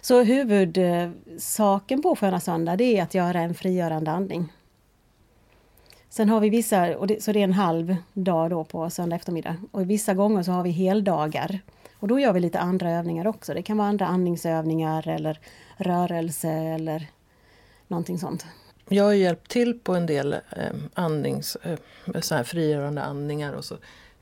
Så 0.00 0.22
huvudsaken 0.22 2.02
på 2.02 2.16
Sköna 2.16 2.40
Söndag 2.40 2.76
det 2.76 2.98
är 2.98 3.02
att 3.02 3.14
göra 3.14 3.40
en 3.40 3.54
frigörande 3.54 4.10
andning. 4.10 4.52
Sen 6.18 6.28
har 6.28 6.40
vi 6.40 6.50
vissa, 6.50 6.96
och 6.96 7.06
det, 7.06 7.22
så 7.22 7.32
det 7.32 7.38
är 7.38 7.44
en 7.44 7.52
halv 7.52 7.96
dag 8.12 8.50
då 8.50 8.64
på 8.64 8.90
söndag 8.90 9.16
eftermiddag. 9.16 9.56
Och 9.70 9.90
vissa 9.90 10.14
gånger 10.14 10.42
så 10.42 10.52
har 10.52 10.62
vi 10.62 10.70
heldagar. 10.70 11.60
Och 11.94 12.08
då 12.08 12.20
gör 12.20 12.32
vi 12.32 12.40
lite 12.40 12.58
andra 12.58 12.90
övningar 12.90 13.26
också. 13.26 13.54
Det 13.54 13.62
kan 13.62 13.76
vara 13.76 13.88
andra 13.88 14.06
andningsövningar 14.06 15.08
eller 15.08 15.40
rörelse 15.76 16.50
eller 16.50 17.06
någonting 17.88 18.18
sånt. 18.18 18.46
Jag 18.88 19.04
har 19.04 19.12
hjälpt 19.12 19.50
till 19.50 19.78
på 19.78 19.94
en 19.94 20.06
del 20.06 20.32
eh, 20.32 20.74
andnings, 20.94 21.56
eh, 21.56 21.78
så 22.20 22.34
här 22.34 22.44
frigörande 22.44 23.02
andningar 23.02 23.52
och 23.52 23.64
så 23.64 23.74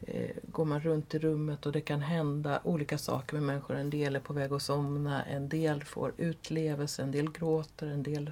eh, 0.07 0.31
går 0.43 0.65
man 0.65 0.81
runt 0.81 1.15
i 1.15 1.19
rummet 1.19 1.67
och 1.67 1.73
det 1.73 1.81
kan 1.81 2.01
hända 2.01 2.61
olika 2.65 2.99
saker 2.99 3.35
med 3.35 3.43
människor. 3.43 3.77
En 3.77 3.91
del 3.91 4.17
är 4.17 4.21
på 4.21 4.33
väg 4.33 4.53
att 4.53 4.63
somna, 4.63 5.25
en 5.25 5.49
del 5.49 5.85
får 5.85 6.13
utlevelse, 6.17 7.03
en 7.03 7.13
del 7.13 7.31
gråter, 7.31 7.87
en 7.87 8.03
del 8.03 8.31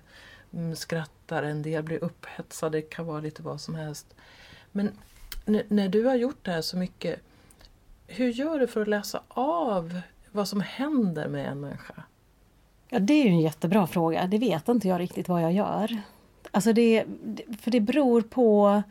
Mm, 0.54 0.76
skrattar, 0.76 1.42
en 1.42 1.62
del 1.62 1.82
blir 1.82 2.04
upphetsade. 2.04 2.78
Det 2.78 2.82
kan 2.82 3.06
vara 3.06 3.20
lite 3.20 3.42
vad 3.42 3.60
som 3.60 3.74
helst. 3.74 4.14
Men 4.72 4.90
när 5.68 5.88
du 5.88 6.04
har 6.04 6.14
gjort 6.14 6.44
det 6.44 6.50
här 6.50 6.62
så 6.62 6.76
mycket, 6.76 7.20
hur 8.06 8.28
gör 8.28 8.58
du 8.58 8.66
för 8.66 8.80
att 8.80 8.88
läsa 8.88 9.22
av 9.28 10.00
vad 10.32 10.48
som 10.48 10.60
händer 10.60 11.28
med 11.28 11.48
en 11.48 11.60
människa? 11.60 12.02
Ja, 12.88 12.98
det 12.98 13.14
är 13.14 13.24
ju 13.24 13.30
en 13.30 13.40
jättebra 13.40 13.86
fråga. 13.86 14.26
Det 14.26 14.38
vet 14.38 14.68
inte 14.68 14.88
jag 14.88 15.00
riktigt 15.00 15.28
vad 15.28 15.42
jag 15.42 15.52
gör. 15.52 15.98
Alltså 16.50 16.72
det, 16.72 17.04
för 17.60 17.70
det 17.70 17.80
beror 17.80 18.22
på 18.22 18.82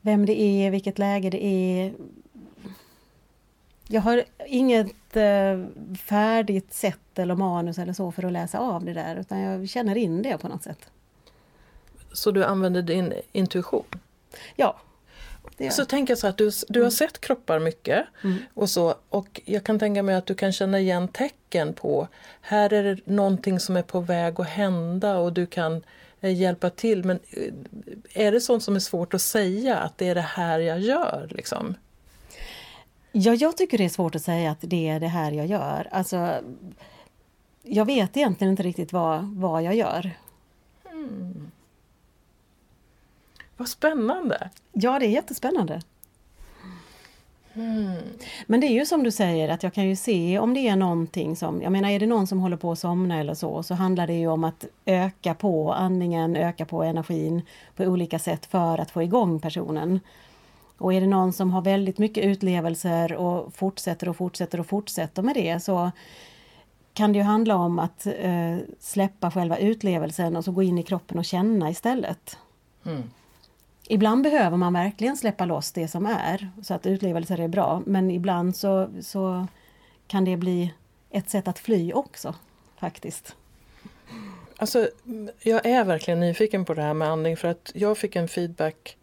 vem 0.00 0.26
det 0.26 0.40
är, 0.40 0.70
vilket 0.70 0.98
läge 0.98 1.30
det 1.30 1.44
är. 1.44 1.94
Jag 3.88 4.00
har 4.00 4.24
inget 4.46 5.16
eh, 5.16 5.64
färdigt 5.96 6.72
sätt 6.72 7.18
eller 7.18 7.34
manus 7.34 7.78
eller 7.78 7.92
så 7.92 8.12
för 8.12 8.22
att 8.22 8.32
läsa 8.32 8.58
av 8.58 8.84
det 8.84 8.92
där 8.92 9.16
utan 9.16 9.40
jag 9.40 9.68
känner 9.68 9.96
in 9.96 10.22
det 10.22 10.38
på 10.38 10.48
något 10.48 10.62
sätt. 10.62 10.91
Så 12.12 12.30
du 12.30 12.44
använder 12.44 12.82
din 12.82 13.12
intuition? 13.32 13.84
Ja, 14.56 14.76
Så 15.70 15.84
tänker 15.84 16.10
jag 16.10 16.18
så 16.18 16.26
att 16.26 16.38
du, 16.38 16.50
du 16.68 16.82
har 16.82 16.90
sett 16.90 17.20
kroppar 17.20 17.58
mycket 17.58 18.06
Mm. 18.24 18.38
och 18.54 18.70
så 18.70 18.94
och 19.08 19.40
jag 19.44 19.64
kan 19.64 19.78
tänka 19.78 20.02
mig 20.02 20.14
att 20.14 20.26
du 20.26 20.34
kan 20.34 20.52
känna 20.52 20.80
igen 20.80 21.08
tecken 21.08 21.74
på 21.74 22.08
här 22.40 22.72
är 22.72 22.82
det 22.82 23.00
någonting 23.04 23.60
som 23.60 23.76
är 23.76 23.82
på 23.82 24.00
väg 24.00 24.40
att 24.40 24.48
hända 24.48 25.18
och 25.18 25.32
du 25.32 25.46
kan 25.46 25.82
eh, 26.20 26.34
hjälpa 26.40 26.70
till. 26.70 27.04
Men 27.04 27.18
eh, 27.30 27.52
är 28.26 28.32
det 28.32 28.40
sånt 28.40 28.62
som 28.62 28.76
är 28.76 28.80
svårt 28.80 29.14
att 29.14 29.22
säga 29.22 29.76
att 29.78 29.98
det 29.98 30.08
är 30.08 30.14
det 30.14 30.20
här 30.20 30.58
jag 30.58 30.80
gör? 30.80 31.28
Liksom? 31.30 31.74
Ja, 33.12 33.34
jag 33.34 33.56
tycker 33.56 33.78
det 33.78 33.84
är 33.84 33.88
svårt 33.88 34.14
att 34.14 34.22
säga 34.22 34.50
att 34.50 34.58
det 34.60 34.88
är 34.88 35.00
det 35.00 35.08
här 35.08 35.32
jag 35.32 35.46
gör. 35.46 35.88
Alltså, 35.90 36.34
jag 37.62 37.84
vet 37.84 38.16
egentligen 38.16 38.50
inte 38.50 38.62
riktigt 38.62 38.92
vad, 38.92 39.24
vad 39.24 39.62
jag 39.62 39.74
gör. 39.74 40.10
Vad 43.62 43.68
spännande! 43.68 44.50
Ja, 44.72 44.98
det 44.98 45.06
är 45.06 45.10
jättespännande. 45.10 45.82
Men 48.46 48.60
det 48.60 48.66
är 48.66 48.72
ju 48.72 48.86
som 48.86 49.02
du 49.02 49.10
säger 49.10 49.48
att 49.48 49.62
jag 49.62 49.74
kan 49.74 49.88
ju 49.88 49.96
se 49.96 50.38
om 50.38 50.54
det 50.54 50.68
är 50.68 50.76
någonting 50.76 51.36
som, 51.36 51.62
jag 51.62 51.72
menar 51.72 51.90
är 51.90 52.00
det 52.00 52.06
någon 52.06 52.26
som 52.26 52.38
håller 52.38 52.56
på 52.56 52.72
att 52.72 52.78
somna 52.78 53.20
eller 53.20 53.34
så, 53.34 53.62
så 53.62 53.74
handlar 53.74 54.06
det 54.06 54.12
ju 54.12 54.28
om 54.28 54.44
att 54.44 54.64
öka 54.84 55.34
på 55.34 55.72
andningen, 55.72 56.36
öka 56.36 56.64
på 56.64 56.82
energin 56.82 57.42
på 57.76 57.84
olika 57.84 58.18
sätt 58.18 58.46
för 58.46 58.78
att 58.78 58.90
få 58.90 59.02
igång 59.02 59.40
personen. 59.40 60.00
Och 60.78 60.94
är 60.94 61.00
det 61.00 61.06
någon 61.06 61.32
som 61.32 61.50
har 61.50 61.62
väldigt 61.62 61.98
mycket 61.98 62.24
utlevelser 62.24 63.12
och 63.12 63.54
fortsätter 63.54 64.08
och 64.08 64.16
fortsätter 64.16 64.60
och 64.60 64.66
fortsätter 64.66 65.22
med 65.22 65.34
det 65.34 65.62
så 65.62 65.90
kan 66.94 67.12
det 67.12 67.18
ju 67.18 67.24
handla 67.24 67.56
om 67.56 67.78
att 67.78 68.06
eh, 68.06 68.56
släppa 68.80 69.30
själva 69.30 69.56
utlevelsen 69.56 70.36
och 70.36 70.44
så 70.44 70.52
gå 70.52 70.62
in 70.62 70.78
i 70.78 70.82
kroppen 70.82 71.18
och 71.18 71.24
känna 71.24 71.70
istället. 71.70 72.38
Mm. 72.84 73.02
Ibland 73.88 74.22
behöver 74.22 74.56
man 74.56 74.72
verkligen 74.72 75.16
släppa 75.16 75.44
loss 75.44 75.72
det 75.72 75.88
som 75.88 76.06
är 76.06 76.50
så 76.62 76.74
att 76.74 76.86
utlevelser 76.86 77.40
är 77.40 77.48
bra 77.48 77.82
men 77.86 78.10
ibland 78.10 78.56
så, 78.56 78.90
så 79.00 79.46
kan 80.06 80.24
det 80.24 80.36
bli 80.36 80.74
ett 81.10 81.30
sätt 81.30 81.48
att 81.48 81.58
fly 81.58 81.92
också 81.92 82.34
faktiskt. 82.76 83.36
Alltså, 84.56 84.88
jag 85.42 85.66
är 85.66 85.84
verkligen 85.84 86.20
nyfiken 86.20 86.64
på 86.64 86.74
det 86.74 86.82
här 86.82 86.94
med 86.94 87.08
andning 87.08 87.36
för 87.36 87.48
att 87.48 87.72
jag 87.74 87.98
fick 87.98 88.16
en 88.16 88.28
feedback 88.28 88.96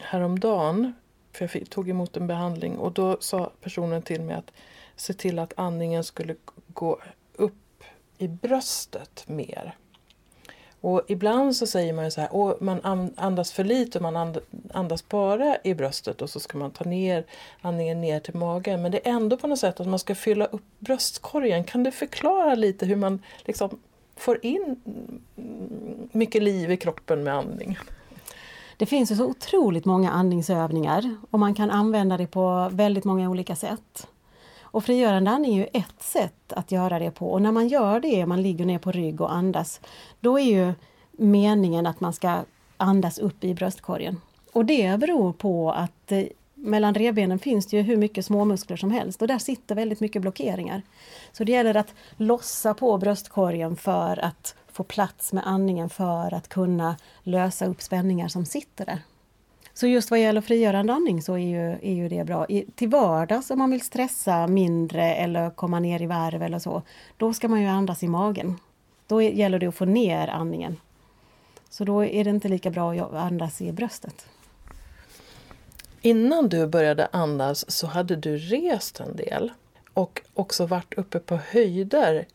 häromdagen. 0.00 0.92
För 1.32 1.44
jag 1.44 1.50
fick, 1.50 1.70
tog 1.70 1.88
emot 1.88 2.16
en 2.16 2.26
behandling 2.26 2.78
och 2.78 2.92
då 2.92 3.16
sa 3.20 3.52
personen 3.60 4.02
till 4.02 4.22
mig 4.22 4.36
att 4.36 4.50
se 4.96 5.12
till 5.12 5.38
att 5.38 5.52
andningen 5.56 6.04
skulle 6.04 6.36
gå 6.68 7.00
upp 7.34 7.84
i 8.18 8.28
bröstet 8.28 9.24
mer. 9.28 9.76
Och 10.80 11.02
ibland 11.08 11.56
så 11.56 11.66
säger 11.66 11.92
man 11.92 12.04
ju 12.04 12.10
så 12.10 12.20
här, 12.20 12.30
Åh, 12.32 12.54
man 12.60 13.10
andas 13.16 13.52
för 13.52 13.64
lite 13.64 13.98
och 13.98 14.02
man 14.02 14.36
andas 14.72 15.08
bara 15.08 15.56
i 15.64 15.74
bröstet 15.74 16.22
och 16.22 16.30
så 16.30 16.40
ska 16.40 16.58
man 16.58 16.70
ta 16.70 16.84
ner 16.84 17.24
andningen 17.60 18.00
ner 18.00 18.20
till 18.20 18.34
magen. 18.34 18.82
Men 18.82 18.92
det 18.92 19.08
är 19.08 19.12
ändå 19.12 19.36
på 19.36 19.46
något 19.46 19.58
sätt 19.58 19.80
att 19.80 19.86
man 19.86 19.98
ska 19.98 20.14
fylla 20.14 20.44
upp 20.44 20.62
bröstkorgen. 20.78 21.64
Kan 21.64 21.82
du 21.82 21.90
förklara 21.90 22.54
lite 22.54 22.86
hur 22.86 22.96
man 22.96 23.22
liksom 23.44 23.78
får 24.16 24.46
in 24.46 24.80
mycket 26.12 26.42
liv 26.42 26.70
i 26.70 26.76
kroppen 26.76 27.24
med 27.24 27.34
andning? 27.34 27.78
Det 28.76 28.86
finns 28.86 29.10
ju 29.10 29.16
så 29.16 29.26
otroligt 29.26 29.84
många 29.84 30.10
andningsövningar 30.10 31.16
och 31.30 31.38
man 31.38 31.54
kan 31.54 31.70
använda 31.70 32.16
det 32.16 32.26
på 32.26 32.68
väldigt 32.72 33.04
många 33.04 33.30
olika 33.30 33.56
sätt. 33.56 34.06
Och 34.72 34.84
frigörande 34.84 35.30
andning 35.30 35.52
är 35.52 35.58
ju 35.58 35.66
ett 35.72 36.02
sätt 36.02 36.52
att 36.52 36.72
göra 36.72 36.98
det 36.98 37.10
på 37.10 37.32
och 37.32 37.42
när 37.42 37.52
man 37.52 37.68
gör 37.68 38.00
det, 38.00 38.26
man 38.26 38.42
ligger 38.42 38.64
ner 38.64 38.78
på 38.78 38.92
rygg 38.92 39.20
och 39.20 39.32
andas, 39.32 39.80
då 40.20 40.38
är 40.38 40.44
ju 40.44 40.72
meningen 41.12 41.86
att 41.86 42.00
man 42.00 42.12
ska 42.12 42.40
andas 42.76 43.18
upp 43.18 43.44
i 43.44 43.54
bröstkorgen. 43.54 44.20
Och 44.52 44.64
det 44.64 45.00
beror 45.00 45.32
på 45.32 45.72
att 45.72 46.12
eh, 46.12 46.24
mellan 46.54 46.94
revbenen 46.94 47.38
finns 47.38 47.66
det 47.66 47.76
ju 47.76 47.82
hur 47.82 47.96
mycket 47.96 48.26
småmuskler 48.26 48.76
som 48.76 48.90
helst 48.90 49.22
och 49.22 49.28
där 49.28 49.38
sitter 49.38 49.74
väldigt 49.74 50.00
mycket 50.00 50.22
blockeringar. 50.22 50.82
Så 51.32 51.44
det 51.44 51.52
gäller 51.52 51.76
att 51.76 51.94
lossa 52.16 52.74
på 52.74 52.98
bröstkorgen 52.98 53.76
för 53.76 54.24
att 54.24 54.54
få 54.72 54.84
plats 54.84 55.32
med 55.32 55.46
andningen 55.46 55.90
för 55.90 56.34
att 56.34 56.48
kunna 56.48 56.96
lösa 57.22 57.66
upp 57.66 57.82
spänningar 57.82 58.28
som 58.28 58.44
sitter 58.44 58.86
där. 58.86 58.98
Så 59.80 59.86
just 59.86 60.10
vad 60.10 60.20
gäller 60.20 60.40
frigörande 60.40 60.92
andning 60.92 61.22
så 61.22 61.34
är 61.34 61.38
ju, 61.38 61.70
är 61.82 61.94
ju 61.94 62.08
det 62.08 62.24
bra. 62.24 62.46
I, 62.48 62.66
till 62.74 62.88
vardags 62.88 63.50
om 63.50 63.58
man 63.58 63.70
vill 63.70 63.80
stressa 63.80 64.46
mindre 64.46 65.14
eller 65.14 65.50
komma 65.50 65.80
ner 65.80 66.02
i 66.02 66.06
varv 66.06 66.42
eller 66.42 66.58
så, 66.58 66.82
då 67.16 67.32
ska 67.32 67.48
man 67.48 67.60
ju 67.60 67.66
andas 67.66 68.02
i 68.02 68.08
magen. 68.08 68.56
Då 69.06 69.22
är- 69.22 69.30
gäller 69.30 69.58
det 69.58 69.66
att 69.66 69.74
få 69.74 69.84
ner 69.84 70.28
andningen. 70.28 70.76
Så 71.70 71.84
då 71.84 72.04
är 72.04 72.24
det 72.24 72.30
inte 72.30 72.48
lika 72.48 72.70
bra 72.70 72.92
att 72.92 73.14
andas 73.14 73.60
i 73.60 73.72
bröstet. 73.72 74.26
Innan 76.00 76.48
du 76.48 76.66
började 76.66 77.08
andas 77.12 77.70
så 77.70 77.86
hade 77.86 78.16
du 78.16 78.36
rest 78.36 79.00
en 79.00 79.16
del 79.16 79.52
och 79.94 80.22
också 80.34 80.66
varit 80.66 80.94
uppe 80.94 81.18
på 81.18 81.36
höjder 81.36 82.26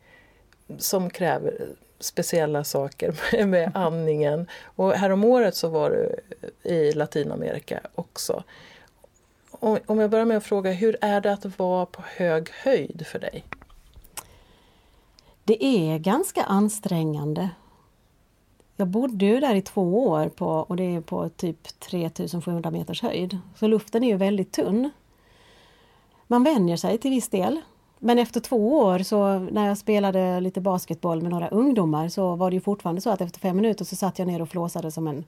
som 0.78 1.10
kräver 1.10 1.68
speciella 2.00 2.64
saker 2.64 3.46
med 3.46 3.72
andningen. 3.76 4.48
Och 4.64 4.92
häromåret 4.94 5.56
så 5.56 5.70
var 5.70 5.90
du 5.90 6.16
i 6.64 6.92
Latinamerika 6.92 7.80
också. 7.96 8.44
Om 9.86 10.00
jag 10.00 10.10
börjar 10.10 10.26
med 10.26 10.38
att 10.38 10.44
fråga, 10.44 10.72
hur 10.72 10.98
är 11.02 11.22
det 11.22 11.34
att 11.34 11.60
vara 11.60 11.86
på 11.86 12.02
hög 12.06 12.50
höjd 12.50 13.08
för 13.08 13.20
dig? 13.20 13.44
Det 15.44 15.66
är 15.66 15.98
ganska 15.98 16.44
ansträngande. 16.44 17.50
Jag 18.76 18.88
bodde 18.88 19.26
ju 19.26 19.40
där 19.40 19.56
i 19.56 19.62
två 19.62 20.08
år 20.08 20.30
på, 20.30 20.48
och 20.48 20.76
det 20.76 20.96
är 20.96 21.02
på 21.02 21.30
typ 21.30 21.80
3700 21.80 22.72
meters 22.72 23.02
höjd. 23.02 23.40
Så 23.56 23.68
luften 23.68 24.04
är 24.04 24.08
ju 24.08 24.18
väldigt 24.18 24.52
tunn. 24.52 24.92
Man 26.28 26.44
vänjer 26.44 26.78
sig 26.78 26.98
till 26.98 27.12
viss 27.12 27.30
del. 27.30 27.62
Men 28.06 28.20
efter 28.20 28.40
två 28.40 28.78
år, 28.78 29.00
så 29.00 29.40
när 29.40 29.68
jag 29.68 29.78
spelade 29.78 30.40
lite 30.40 30.62
basketboll 30.62 31.22
med 31.22 31.32
några 31.32 31.48
ungdomar, 31.48 32.10
så 32.10 32.36
var 32.36 32.52
det 32.52 32.56
ju 32.56 32.62
fortfarande 32.62 33.02
så 33.02 33.10
att 33.10 33.22
efter 33.22 33.40
fem 33.40 33.56
minuter 33.56 33.86
så 33.86 33.96
satt 33.96 34.20
jag 34.20 34.28
ner 34.28 34.42
och 34.42 34.50
flåsade 34.50 34.92
som 34.92 35.08
en 35.08 35.24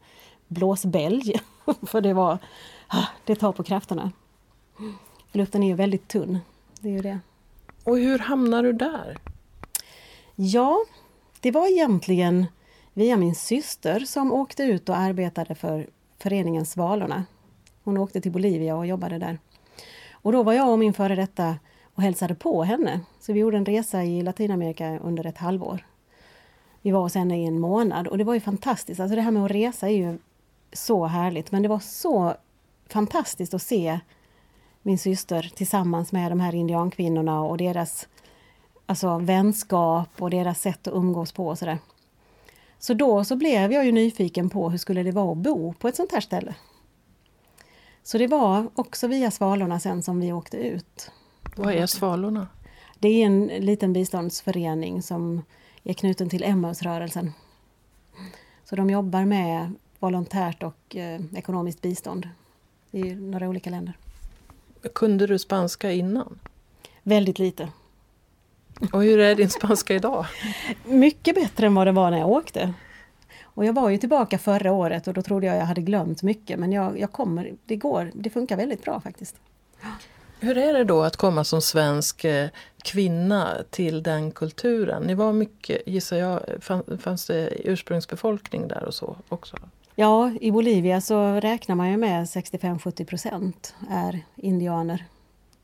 blåsbälg. 0.48 1.40
För 1.82 2.02
det 2.02 2.14
var, 2.14 2.38
ah, 2.88 3.06
det 3.26 3.36
tar 3.36 3.52
på 3.52 3.64
krafterna. 3.64 4.12
Luften 5.32 5.64
är 5.64 5.68
ju 5.68 5.74
väldigt 5.74 6.08
tunn. 6.08 6.40
Det 6.80 6.90
är 6.90 6.94
ju 6.94 7.02
det. 7.02 7.20
Och 7.84 7.98
hur 7.98 8.20
hamnar 8.20 8.64
du 8.64 8.74
där? 8.74 9.18
Ja, 10.36 10.78
det 11.40 11.52
var 11.52 11.72
egentligen 11.72 12.46
via 12.94 13.18
min 13.18 13.36
syster 13.36 14.00
som 14.00 14.34
åkte 14.34 14.64
ut 14.64 14.90
och 14.90 14.98
arbetade 14.98 15.56
för 15.56 15.90
föreningen 16.20 16.66
Svalorna. 16.66 17.26
Hon 17.84 17.98
åkte 17.98 18.22
till 18.22 18.32
Bolivia 18.32 18.76
och 18.76 18.88
jobbade 18.88 19.18
där. 19.18 19.40
Och 20.12 20.32
då 20.32 20.44
var 20.44 20.54
jag 20.54 20.70
och 20.70 20.80
min 20.80 20.94
före 20.94 21.16
detta 21.16 21.56
och 21.98 22.04
hälsade 22.04 22.36
på 22.36 22.64
henne. 22.64 23.00
Så 23.20 23.34
vi 23.34 23.40
gjorde 23.40 23.58
en 23.58 23.66
resa 23.66 24.04
i 24.04 24.22
Latinamerika 24.22 25.00
under 25.00 25.26
ett 25.26 25.38
halvår. 25.38 25.86
Vi 26.82 26.92
var 26.92 27.02
hos 27.02 27.16
henne 27.16 27.42
i 27.42 27.46
en 27.46 27.60
månad 27.60 28.08
och 28.08 28.18
det 28.18 28.24
var 28.24 28.34
ju 28.34 28.40
fantastiskt. 28.40 29.00
Alltså 29.00 29.16
det 29.16 29.22
här 29.22 29.32
med 29.32 29.46
att 29.46 29.52
resa 29.52 29.88
är 29.88 29.94
ju 29.94 30.18
så 30.74 31.06
härligt 31.06 31.52
men 31.52 31.64
det 31.64 31.70
var 31.70 31.80
så 31.80 32.34
fantastiskt 32.90 33.54
att 33.54 33.62
se 33.62 34.00
min 34.82 34.98
syster 34.98 35.52
tillsammans 35.56 36.12
med 36.12 36.32
de 36.32 36.40
här 36.40 36.56
indiankvinnorna 36.56 37.42
och 37.42 37.58
deras 37.58 38.08
alltså, 38.86 39.18
vänskap 39.18 40.10
och 40.20 40.30
deras 40.30 40.62
sätt 40.62 40.88
att 40.88 40.94
umgås 40.94 41.32
på 41.32 41.48
och 41.48 41.58
sådär. 41.58 41.78
Så 42.80 42.94
då 42.94 43.24
så 43.24 43.36
blev 43.36 43.72
jag 43.72 43.86
ju 43.86 43.92
nyfiken 43.92 44.50
på 44.50 44.70
hur 44.70 44.78
skulle 44.78 45.04
det 45.04 45.12
vara 45.12 45.32
att 45.32 45.38
bo 45.38 45.74
på 45.74 45.88
ett 45.88 45.96
sånt 45.96 46.12
här 46.12 46.22
ställe. 46.22 46.56
Så 48.04 48.18
det 48.18 48.28
var 48.28 48.70
också 48.76 49.08
via 49.08 49.32
Svalorna 49.32 49.80
sen 49.80 50.04
som 50.04 50.20
vi 50.20 50.34
åkte 50.34 50.58
ut. 50.58 51.12
Vad 51.58 51.74
är 51.74 51.86
Svalorna? 51.86 52.48
Det 53.00 53.08
är 53.08 53.26
en 53.26 53.48
liten 53.48 53.94
biståndsförening 53.94 55.02
som 55.02 55.42
är 55.84 55.94
knuten 55.94 56.30
till 56.30 56.44
Emmausrörelsen. 56.44 57.34
Så 58.64 58.76
de 58.76 58.90
jobbar 58.90 59.26
med 59.26 59.74
volontärt 60.00 60.64
och 60.64 60.96
eh, 60.96 61.22
ekonomiskt 61.36 61.82
bistånd 61.82 62.30
i 62.92 63.04
några 63.16 63.50
olika 63.50 63.70
länder. 63.70 63.98
Kunde 64.94 65.28
du 65.28 65.40
spanska 65.40 65.92
innan? 65.92 66.40
Väldigt 67.04 67.40
lite. 67.40 67.70
Och 68.94 69.04
hur 69.04 69.20
är 69.20 69.36
din 69.36 69.50
spanska 69.50 69.96
idag? 69.96 70.26
Mycket 70.86 71.36
bättre 71.36 71.68
än 71.68 71.76
vad 71.76 71.88
det 71.88 71.92
var 71.92 72.12
när 72.12 72.18
jag 72.18 72.30
åkte. 72.30 72.74
Och 73.44 73.66
jag 73.66 73.74
var 73.74 73.90
ju 73.90 73.98
tillbaka 73.98 74.38
förra 74.38 74.72
året 74.72 75.08
och 75.08 75.14
då 75.14 75.22
trodde 75.22 75.48
jag 75.48 75.58
jag 75.58 75.66
hade 75.66 75.82
glömt 75.82 76.24
mycket 76.24 76.60
men 76.60 76.72
jag, 76.72 77.00
jag 77.00 77.12
kommer, 77.12 77.54
det 77.66 77.76
går, 77.76 78.12
det 78.14 78.30
funkar 78.30 78.58
väldigt 78.58 78.84
bra 78.84 79.02
faktiskt. 79.02 79.36
Hur 80.40 80.58
är 80.58 80.74
det 80.74 80.84
då 80.84 81.04
att 81.04 81.18
komma 81.18 81.44
som 81.44 81.62
svensk 81.62 82.24
eh, 82.24 82.50
kvinna 82.84 83.58
till 83.70 84.04
den 84.04 84.32
kulturen? 84.32 85.04
Ni 85.04 85.14
var 85.14 85.34
mycket, 85.34 85.88
gissar 85.88 86.18
jag, 86.18 86.40
fanns 87.00 87.26
det 87.26 87.50
ursprungsbefolkning 87.64 88.68
där 88.68 88.84
och 88.84 88.94
så 88.94 89.16
också? 89.30 89.58
Ja, 89.96 90.32
i 90.42 90.52
Bolivia 90.52 91.02
så 91.02 91.34
räknar 91.34 91.76
man 91.76 91.92
ju 91.92 91.98
med 91.98 92.26
65-70 92.26 93.06
procent 93.06 93.76
är 93.90 94.26
indianer. 94.36 95.06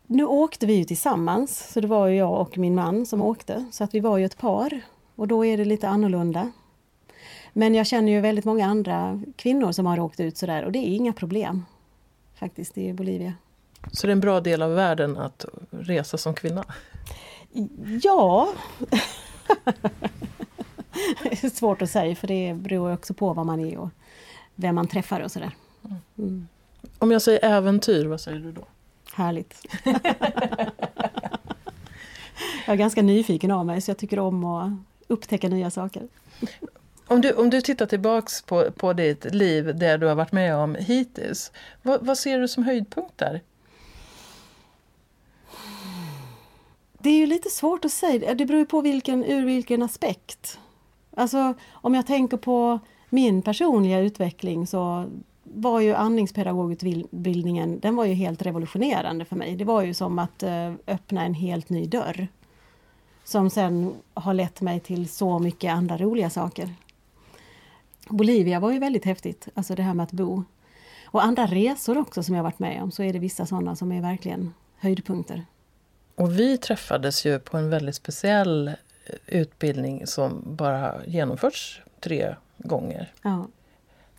Nu 0.08 0.26
åkte 0.26 0.66
vi 0.66 0.74
ju 0.74 0.84
tillsammans, 0.84 1.72
så 1.74 1.82
det 1.82 1.88
var 1.88 2.08
ju 2.08 2.16
jag 2.16 2.42
och 2.42 2.58
min 2.58 2.76
man 2.76 3.06
som 3.06 3.22
åkte. 3.22 3.66
Så 3.72 3.84
att 3.84 3.94
vi 3.94 4.00
var 4.00 4.18
ju 4.18 4.26
ett 4.26 4.38
par 4.38 4.82
och 5.16 5.28
då 5.28 5.46
är 5.46 5.58
det 5.58 5.66
lite 5.66 5.90
annorlunda. 5.90 6.52
Men 7.54 7.76
jag 7.76 7.88
känner 7.88 8.12
ju 8.12 8.22
väldigt 8.22 8.46
många 8.46 8.66
andra 8.66 9.22
kvinnor 9.36 9.72
som 9.72 9.86
har 9.86 10.00
åkt 10.00 10.20
ut 10.20 10.38
sådär 10.38 10.64
och 10.64 10.72
det 10.72 10.80
är 10.80 10.96
inga 10.96 11.14
problem 11.14 11.66
faktiskt 12.36 12.78
i 12.78 12.94
Bolivia. 12.94 13.34
Så 13.92 14.08
det 14.08 14.12
är 14.12 14.16
en 14.16 14.20
bra 14.20 14.42
del 14.42 14.62
av 14.62 14.76
världen 14.76 15.18
att 15.18 15.46
resa 15.70 16.18
som 16.18 16.34
kvinna? 16.34 16.66
Ja, 18.04 18.54
det 21.24 21.44
är 21.44 21.50
svårt 21.50 21.82
att 21.82 21.90
säga 21.90 22.16
för 22.16 22.28
det 22.28 22.54
beror 22.54 22.94
också 22.94 23.14
på 23.14 23.34
vad 23.34 23.46
man 23.46 23.60
är 23.60 23.78
och 23.78 23.90
vem 24.56 24.76
man 24.76 24.88
träffar 24.88 25.20
och 25.20 25.32
sådär. 25.32 25.52
Mm. 26.18 26.48
Om 27.00 27.12
jag 27.12 27.22
säger 27.22 27.46
äventyr, 27.46 28.06
vad 28.06 28.22
säger 28.22 28.40
du 28.40 28.52
då? 28.52 28.66
Härligt. 29.14 29.66
jag 32.66 32.74
är 32.74 32.76
ganska 32.76 33.02
nyfiken 33.02 33.52
av 33.52 33.66
mig 33.66 33.82
så 33.82 33.92
jag 33.92 33.98
tycker 33.98 34.20
om 34.20 34.46
att 34.46 34.72
upptäcka 35.08 35.50
nya 35.50 35.72
saker. 35.72 36.08
Om 37.08 37.22
du, 37.22 37.32
om 37.32 37.50
du 37.50 37.62
tittar 37.62 37.86
tillbaks 37.86 38.42
på, 38.42 38.72
på 38.72 38.94
ditt 38.94 39.34
liv, 39.34 39.76
det 39.76 39.98
du 39.98 40.06
har 40.06 40.16
varit 40.16 40.32
med 40.32 40.56
om 40.56 40.76
hittills. 40.76 41.52
Vad, 41.82 42.06
vad 42.06 42.18
ser 42.18 42.40
du 42.40 42.48
som 42.48 42.64
höjdpunkter? 42.64 43.42
Det 47.04 47.10
är 47.10 47.18
ju 47.18 47.26
lite 47.26 47.50
svårt 47.50 47.86
att 47.86 47.92
säga. 47.92 48.36
Det 48.36 48.46
beror 48.46 48.60
ju 48.60 48.66
på 48.66 48.82
vilken, 48.82 49.24
ur 49.24 49.46
vilken 49.46 49.84
aspekt. 49.84 50.60
Alltså 51.16 51.54
om 51.72 51.94
jag 51.94 52.08
tänker 52.08 52.38
på 52.38 52.80
min 53.10 53.42
personliga 53.42 54.00
utveckling 54.00 54.68
så 54.68 55.06
var 55.44 55.80
ju 55.80 55.94
andningspedagogutbildningen 55.94 57.80
den 57.80 57.96
var 57.96 58.06
ju 58.06 58.14
helt 58.14 58.42
revolutionerande 58.42 59.26
för 59.26 59.36
mig. 59.36 59.56
Det 59.56 59.66
var 59.66 59.82
ju 59.82 59.94
som 59.94 60.20
att 60.20 60.44
eh, 60.44 60.74
öppna 60.88 61.26
en 61.26 61.34
helt 61.34 61.70
ny 61.70 61.86
dörr. 61.86 62.28
Som 63.24 63.50
sen 63.50 63.94
har 64.14 64.34
lett 64.34 64.62
mig 64.62 64.80
till 64.80 65.10
så 65.10 65.40
mycket 65.40 65.74
andra 65.74 65.98
roliga 65.98 66.30
saker. 66.30 66.74
Bolivia 68.10 68.60
var 68.60 68.72
ju 68.72 68.80
väldigt 68.80 69.06
häftigt, 69.06 69.48
alltså 69.54 69.76
det 69.76 69.84
här 69.84 69.94
med 69.94 70.04
att 70.04 70.12
bo. 70.12 70.44
Och 71.06 71.24
andra 71.24 71.46
resor 71.46 71.98
också 71.98 72.24
som 72.24 72.36
jag 72.36 72.44
varit 72.44 72.60
med 72.60 72.84
om, 72.84 72.92
så 72.92 73.04
är 73.04 73.14
det 73.14 73.20
vissa 73.20 73.46
sådana 73.46 73.76
som 73.76 73.92
är 73.92 74.02
verkligen 74.02 74.54
höjdpunkter. 74.78 75.46
Och 76.16 76.40
vi 76.40 76.58
träffades 76.58 77.26
ju 77.26 77.40
på 77.40 77.58
en 77.58 77.70
väldigt 77.70 77.96
speciell 77.96 78.68
eh, 78.68 78.74
utbildning 79.26 80.08
som 80.08 80.44
bara 80.46 81.06
genomförts 81.06 81.82
tre 82.00 82.36
gånger. 82.58 83.14
Ja. 83.22 83.48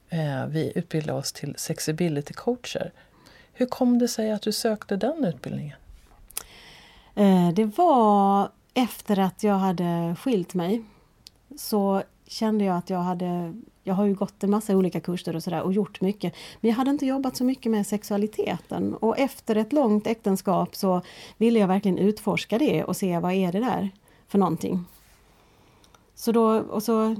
Eh, 0.08 0.46
vi 0.46 0.72
utbildade 0.74 1.18
oss 1.18 1.32
till 1.32 1.54
Sexibility 1.58 2.34
coacher. 2.34 2.92
Hur 3.52 3.66
kom 3.66 3.98
det 3.98 4.08
sig 4.08 4.30
att 4.30 4.42
du 4.42 4.52
sökte 4.52 4.96
den 4.96 5.24
utbildningen? 5.24 5.76
Eh, 7.14 7.48
det 7.48 7.64
var 7.64 8.48
efter 8.74 9.18
att 9.18 9.42
jag 9.42 9.54
hade 9.54 10.16
skilt 10.20 10.54
mig. 10.54 10.84
Så 11.58 12.02
kände 12.26 12.64
jag 12.64 12.76
att 12.76 12.90
jag 12.90 12.98
hade 12.98 13.54
jag 13.84 13.94
har 13.94 14.04
ju 14.04 14.14
gått 14.14 14.44
en 14.44 14.50
massa 14.50 14.76
olika 14.76 15.00
kurser 15.00 15.36
och 15.36 15.42
sådär 15.42 15.62
och 15.62 15.72
gjort 15.72 16.00
mycket. 16.00 16.34
Men 16.60 16.68
jag 16.68 16.76
hade 16.76 16.90
inte 16.90 17.06
jobbat 17.06 17.36
så 17.36 17.44
mycket 17.44 17.72
med 17.72 17.86
sexualiteten 17.86 18.94
och 18.94 19.18
efter 19.18 19.56
ett 19.56 19.72
långt 19.72 20.06
äktenskap 20.06 20.76
så 20.76 21.00
ville 21.36 21.58
jag 21.58 21.68
verkligen 21.68 21.98
utforska 21.98 22.58
det 22.58 22.84
och 22.84 22.96
se 22.96 23.18
vad 23.18 23.32
är 23.32 23.52
det 23.52 23.60
där 23.60 23.90
för 24.28 24.38
någonting. 24.38 24.84
Så 26.14 26.32
då, 26.32 26.60
och 26.60 26.82
så 26.82 27.16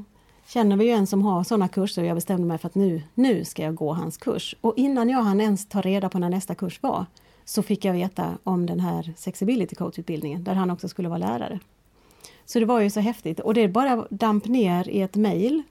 känner 0.47 0.77
vi 0.77 0.85
ju 0.85 0.91
en 0.91 1.07
som 1.07 1.23
har 1.23 1.45
sådana 1.45 1.69
kurser 1.69 2.03
och 2.03 2.09
jag 2.09 2.15
bestämde 2.15 2.47
mig 2.47 2.59
för 2.59 2.69
att 2.69 2.75
nu, 2.75 3.03
nu 3.15 3.45
ska 3.45 3.63
jag 3.63 3.75
gå 3.75 3.93
hans 3.93 4.17
kurs. 4.17 4.57
Och 4.61 4.75
innan 4.77 5.09
jag 5.09 5.23
hann 5.23 5.41
ens 5.41 5.67
ta 5.67 5.81
reda 5.81 6.09
på 6.09 6.19
när 6.19 6.29
nästa 6.29 6.55
kurs 6.55 6.83
var 6.83 7.07
så 7.45 7.63
fick 7.63 7.85
jag 7.85 7.93
veta 7.93 8.39
om 8.45 8.67
den 8.67 8.81
här 8.81 9.13
sexability 9.17 9.77
coach-utbildningen 9.77 10.45
där 10.45 10.55
han 10.55 10.71
också 10.71 10.89
skulle 10.89 11.09
vara 11.09 11.19
lärare. 11.19 11.61
Så 12.45 12.59
det 12.59 12.67
var 12.67 12.81
ju 12.81 12.91
så 12.91 13.01
häftigt 13.01 13.41
och 13.41 13.55
det 13.55 13.69
bara 13.69 14.07
damp 14.11 14.47
ner 14.47 14.89
i 14.89 15.01
ett 15.01 15.17
mejl 15.17 15.63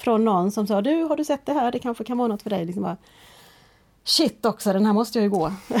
från 0.00 0.24
någon 0.24 0.52
som 0.52 0.66
sa 0.66 0.82
du 0.82 1.02
har 1.02 1.16
du 1.16 1.24
sett 1.24 1.46
det 1.46 1.52
här, 1.52 1.72
det 1.72 1.78
kanske 1.78 2.04
kan 2.04 2.18
vara 2.18 2.28
något 2.28 2.42
för 2.42 2.50
dig. 2.50 2.64
Liksom 2.64 2.82
bara, 2.82 2.96
Shit 4.04 4.46
också, 4.46 4.72
den 4.72 4.86
här 4.86 4.92
måste 4.92 5.18
jag 5.18 5.24
ju 5.24 5.30
gå. 5.30 5.52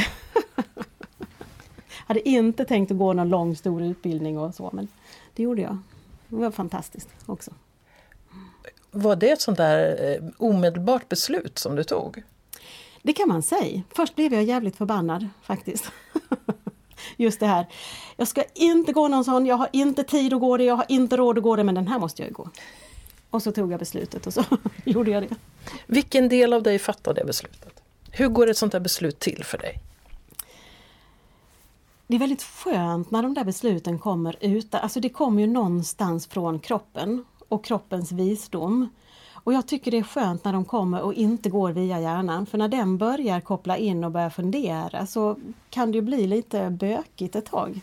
hade 2.08 2.28
inte 2.28 2.64
tänkt 2.64 2.90
att 2.90 2.98
gå 2.98 3.12
någon 3.12 3.28
lång 3.28 3.56
stor 3.56 3.82
utbildning 3.82 4.38
och 4.38 4.54
så 4.54 4.70
men 4.72 4.88
det 5.34 5.42
gjorde 5.42 5.62
jag. 5.62 5.78
Det 6.28 6.36
var 6.36 6.50
fantastiskt 6.50 7.08
också. 7.26 7.50
Var 8.90 9.16
det 9.16 9.30
ett 9.30 9.40
sånt 9.40 9.56
där 9.56 10.10
eh, 10.10 10.28
omedelbart 10.38 11.08
beslut 11.08 11.58
som 11.58 11.76
du 11.76 11.84
tog? 11.84 12.22
Det 13.02 13.12
kan 13.12 13.28
man 13.28 13.42
säga. 13.42 13.82
Först 13.90 14.14
blev 14.14 14.34
jag 14.34 14.44
jävligt 14.44 14.76
förbannad 14.76 15.28
faktiskt. 15.42 15.92
Just 17.16 17.40
det 17.40 17.46
här. 17.46 17.66
Jag 18.16 18.28
ska 18.28 18.42
inte 18.54 18.92
gå 18.92 19.08
någon 19.08 19.24
sån, 19.24 19.46
jag 19.46 19.56
har 19.56 19.68
inte 19.72 20.04
tid 20.04 20.34
att 20.34 20.40
gå 20.40 20.56
det, 20.56 20.64
jag 20.64 20.76
har 20.76 20.86
inte 20.88 21.16
råd 21.16 21.38
att 21.38 21.44
gå 21.44 21.56
det, 21.56 21.64
men 21.64 21.74
den 21.74 21.88
här 21.88 21.98
måste 21.98 22.22
jag 22.22 22.28
ju 22.28 22.34
gå. 22.34 22.48
Och 23.30 23.42
så 23.42 23.52
tog 23.52 23.72
jag 23.72 23.78
beslutet 23.78 24.26
och 24.26 24.34
så 24.34 24.44
gjorde 24.84 25.10
jag 25.10 25.22
det. 25.22 25.36
Vilken 25.86 26.28
del 26.28 26.52
av 26.52 26.62
dig 26.62 26.78
fattade 26.78 27.20
det 27.20 27.26
beslutet? 27.26 27.82
Hur 28.10 28.28
går 28.28 28.50
ett 28.50 28.58
sånt 28.58 28.72
där 28.72 28.80
beslut 28.80 29.18
till 29.18 29.44
för 29.44 29.58
dig? 29.58 29.80
Det 32.06 32.14
är 32.14 32.18
väldigt 32.18 32.42
skönt 32.42 33.10
när 33.10 33.22
de 33.22 33.34
där 33.34 33.44
besluten 33.44 33.98
kommer 33.98 34.36
ut. 34.40 34.74
Alltså 34.74 35.00
det 35.00 35.08
kommer 35.08 35.40
ju 35.40 35.46
någonstans 35.46 36.26
från 36.26 36.58
kroppen 36.58 37.24
och 37.48 37.64
kroppens 37.64 38.12
visdom. 38.12 38.88
Och 39.32 39.52
jag 39.52 39.66
tycker 39.68 39.90
det 39.90 39.98
är 39.98 40.02
skönt 40.02 40.44
när 40.44 40.52
de 40.52 40.64
kommer 40.64 41.02
och 41.02 41.14
inte 41.14 41.50
går 41.50 41.72
via 41.72 42.00
hjärnan. 42.00 42.46
För 42.46 42.58
när 42.58 42.68
den 42.68 42.98
börjar 42.98 43.40
koppla 43.40 43.76
in 43.76 44.04
och 44.04 44.10
börjar 44.10 44.30
fundera 44.30 45.06
så 45.06 45.36
kan 45.70 45.92
det 45.92 46.02
bli 46.02 46.26
lite 46.26 46.70
bökigt 46.70 47.36
ett 47.36 47.46
tag. 47.46 47.80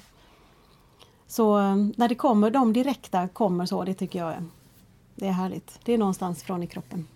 Så 1.27 1.59
eh, 1.59 1.75
när 1.75 2.07
det 2.07 2.15
kommer, 2.15 2.51
de 2.51 2.73
direkta 2.73 3.27
kommer 3.27 3.65
så, 3.65 3.83
det 3.83 3.93
tycker 3.93 4.19
jag 4.19 4.31
är, 4.31 4.43
det 5.15 5.27
är 5.27 5.31
härligt. 5.31 5.79
Det 5.83 5.93
är 5.93 5.97
någonstans 5.97 6.43
från 6.43 6.63
i 6.63 6.67
kroppen. 6.67 7.07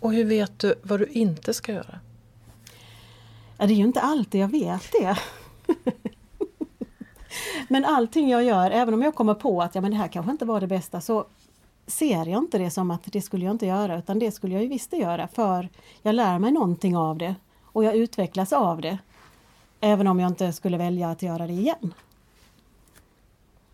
Och 0.00 0.12
hur 0.12 0.24
vet 0.24 0.58
du 0.58 0.74
vad 0.82 1.00
du 1.00 1.06
inte 1.06 1.54
ska 1.54 1.72
göra? 1.72 2.00
Ja, 3.58 3.66
det 3.66 3.72
är 3.72 3.76
ju 3.76 3.84
inte 3.84 4.00
alltid 4.00 4.40
jag 4.40 4.48
vet 4.48 4.92
det. 4.92 5.18
Men 7.68 7.84
allting 7.84 8.28
jag 8.28 8.44
gör, 8.44 8.70
även 8.70 8.94
om 8.94 9.02
jag 9.02 9.14
kommer 9.14 9.34
på 9.34 9.62
att 9.62 9.74
ja, 9.74 9.80
men 9.80 9.90
det 9.90 9.96
här 9.96 10.08
kanske 10.08 10.32
inte 10.32 10.44
var 10.44 10.60
det 10.60 10.66
bästa, 10.66 11.00
så 11.00 11.26
ser 11.86 12.26
jag 12.26 12.42
inte 12.42 12.58
det 12.58 12.70
som 12.70 12.90
att 12.90 13.00
det 13.04 13.22
skulle 13.22 13.44
jag 13.44 13.54
inte 13.54 13.66
göra 13.66 13.98
utan 13.98 14.18
det 14.18 14.30
skulle 14.30 14.54
jag 14.54 14.62
ju 14.62 14.68
visst 14.68 14.92
göra 14.92 15.28
för 15.28 15.68
jag 16.02 16.14
lär 16.14 16.38
mig 16.38 16.52
någonting 16.52 16.96
av 16.96 17.18
det 17.18 17.34
och 17.62 17.84
jag 17.84 17.96
utvecklas 17.96 18.52
av 18.52 18.80
det. 18.80 18.98
Även 19.80 20.06
om 20.06 20.20
jag 20.20 20.30
inte 20.30 20.52
skulle 20.52 20.76
välja 20.76 21.10
att 21.10 21.22
göra 21.22 21.46
det 21.46 21.52
igen. 21.52 21.94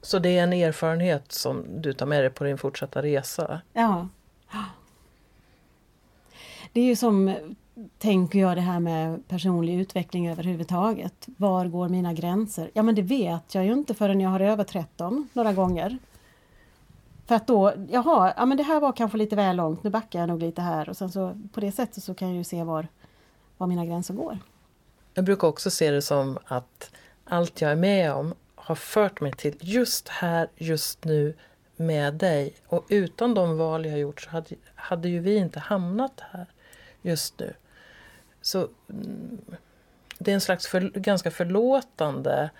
Så 0.02 0.18
det 0.18 0.38
är 0.38 0.42
en 0.42 0.52
erfarenhet 0.52 1.32
som 1.32 1.64
du 1.82 1.92
tar 1.92 2.06
med 2.06 2.22
dig 2.22 2.30
på 2.30 2.44
din 2.44 2.58
fortsatta 2.58 3.02
resa? 3.02 3.60
Ja. 3.72 4.08
Det 6.72 6.80
är 6.80 6.84
ju 6.84 6.96
som, 6.96 7.34
tänker 7.98 8.38
jag, 8.38 8.56
det 8.56 8.60
här 8.60 8.80
med 8.80 9.28
personlig 9.28 9.80
utveckling 9.80 10.28
överhuvudtaget. 10.28 11.28
Var 11.36 11.66
går 11.66 11.88
mina 11.88 12.12
gränser? 12.12 12.70
Ja 12.74 12.82
men 12.82 12.94
det 12.94 13.02
vet 13.02 13.54
jag 13.54 13.64
ju 13.64 13.72
inte 13.72 13.94
förrän 13.94 14.20
jag 14.20 14.30
har 14.30 14.40
överträtt 14.40 14.98
dem 14.98 15.28
några 15.32 15.52
gånger. 15.52 15.98
För 17.26 17.34
att 17.34 17.46
då, 17.46 17.72
jaha, 17.90 18.34
ja 18.36 18.46
men 18.46 18.56
det 18.56 18.62
här 18.62 18.80
var 18.80 18.92
kanske 18.92 19.18
lite 19.18 19.36
väl 19.36 19.56
långt, 19.56 19.84
nu 19.84 19.90
backar 19.90 20.20
jag 20.20 20.28
nog 20.28 20.40
lite 20.40 20.62
här 20.62 20.88
och 20.88 20.96
sen 20.96 21.10
så 21.10 21.40
på 21.52 21.60
det 21.60 21.72
sättet 21.72 22.04
så 22.04 22.14
kan 22.14 22.28
jag 22.28 22.36
ju 22.36 22.44
se 22.44 22.64
var, 22.64 22.88
var 23.58 23.66
mina 23.66 23.86
gränser 23.86 24.14
går. 24.14 24.38
Jag 25.14 25.24
brukar 25.24 25.48
också 25.48 25.70
se 25.70 25.90
det 25.90 26.02
som 26.02 26.38
att 26.44 26.90
allt 27.24 27.60
jag 27.60 27.70
är 27.70 27.76
med 27.76 28.12
om 28.12 28.34
har 28.70 28.74
fört 28.74 29.20
mig 29.20 29.32
till 29.32 29.56
just 29.60 30.08
här, 30.08 30.48
just 30.56 31.04
nu 31.04 31.34
med 31.76 32.14
dig. 32.14 32.54
Och 32.66 32.86
utan 32.88 33.34
de 33.34 33.58
val 33.58 33.86
jag 33.86 33.98
gjort 33.98 34.20
så 34.20 34.30
hade, 34.30 34.54
hade 34.74 35.08
ju 35.08 35.20
vi 35.20 35.36
inte 35.36 35.60
hamnat 35.60 36.20
här 36.30 36.46
just 37.02 37.38
nu. 37.38 37.54
Så 38.40 38.68
mm, 38.88 39.40
det 40.18 40.30
är 40.30 40.34
en 40.34 40.40
slags 40.40 40.66
för, 40.66 40.80
ganska 40.80 41.30
förlåtande 41.30 42.50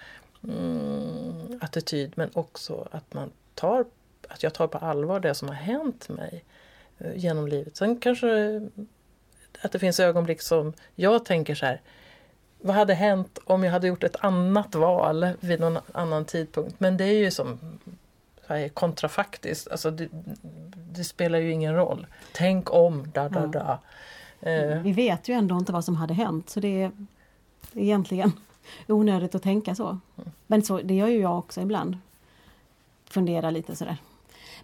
mm, 0.45 1.59
attityd 1.61 2.13
men 2.17 2.31
också 2.33 2.89
att 2.91 3.15
man 3.15 3.31
tar 3.55 3.85
att 4.29 4.43
jag 4.43 4.55
tar 4.55 4.67
på 4.67 4.79
allvar 4.79 5.21
det 5.21 5.35
som 5.35 5.49
har 5.49 5.55
hänt 5.55 6.09
mig 6.09 6.45
eh, 6.99 7.17
genom 7.17 7.49
livet. 7.49 7.77
Sen 7.77 7.97
kanske 7.97 8.31
mm, 8.31 8.71
att 9.61 9.73
det 9.73 9.79
finns 9.79 10.01
ögonblick 10.01 10.43
som 10.43 10.73
jag 10.95 11.25
tänker 11.25 11.55
så 11.55 11.67
här 11.67 11.81
vad 12.63 12.77
hade 12.77 12.95
hänt 12.95 13.39
om 13.45 13.65
jag 13.65 13.73
hade 13.73 13.87
gjort 13.87 14.05
ett 14.05 14.17
annat 14.21 14.75
val 14.75 15.29
vid 15.41 15.61
någon 15.61 15.79
annan 15.93 16.25
tidpunkt? 16.25 16.81
Men 16.81 16.97
det 16.97 17.05
är 17.05 17.19
ju 17.19 17.31
som 17.31 17.59
kontrafaktiskt. 18.75 19.69
Alltså 19.69 19.91
det, 19.91 20.09
det, 20.93 21.05
spelar 21.05 21.39
ju 21.39 21.53
ingen 21.53 21.75
roll. 21.75 22.07
Tänk 22.33 22.75
om, 22.75 23.11
da 23.15 23.29
da 23.29 23.47
da. 23.47 23.79
Eh. 24.41 24.83
Vi 24.83 24.93
vet 24.93 25.29
ju 25.29 25.35
ändå 25.35 25.59
inte 25.59 25.73
vad 25.73 25.85
som 25.85 25.97
hade 25.97 26.15
hänt 26.15 26.51
så 26.51 26.61
det 26.61 26.83
är 26.83 26.93
egentligen 27.75 28.33
onödigt 28.87 29.35
att 29.35 29.43
tänka 29.43 29.75
så. 29.75 29.99
Men 30.47 30.63
så, 30.63 30.81
det 30.83 30.95
gör 30.95 31.09
ju 31.09 31.21
jag 31.21 31.39
också 31.39 31.61
ibland. 31.61 31.99
Fundera 33.05 33.51
lite 33.51 33.77
sådär. 33.77 33.97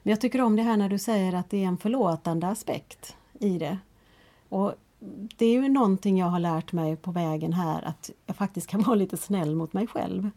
Men 0.03 0.11
jag 0.11 0.21
tycker 0.21 0.41
om 0.41 0.57
det 0.57 0.63
här 0.63 0.77
när 0.77 0.89
du 0.89 0.99
säger 0.99 1.35
att 1.35 1.51
det 1.51 1.65
är 1.65 1.69
en 1.69 1.79
förlåtande 1.79 2.49
aspekt 2.49 3.17
i 3.39 3.59
det. 3.59 3.79
Och 4.49 4.75
det 5.37 5.47
är 5.47 5.53
ju 5.53 5.69
någonting 5.69 6.19
jag 6.19 6.27
har 6.27 6.39
lärt 6.39 6.73
mig 6.73 6.97
på 6.97 7.11
vägen 7.11 7.53
här 7.53 7.83
att 7.83 8.11
jag 8.27 8.37
faktiskt 8.37 8.67
kan 8.67 8.83
vara 8.87 8.95
lite 8.95 9.17
snäll 9.17 9.55
mot 9.55 9.73
mig 9.73 9.87
själv 9.87 10.31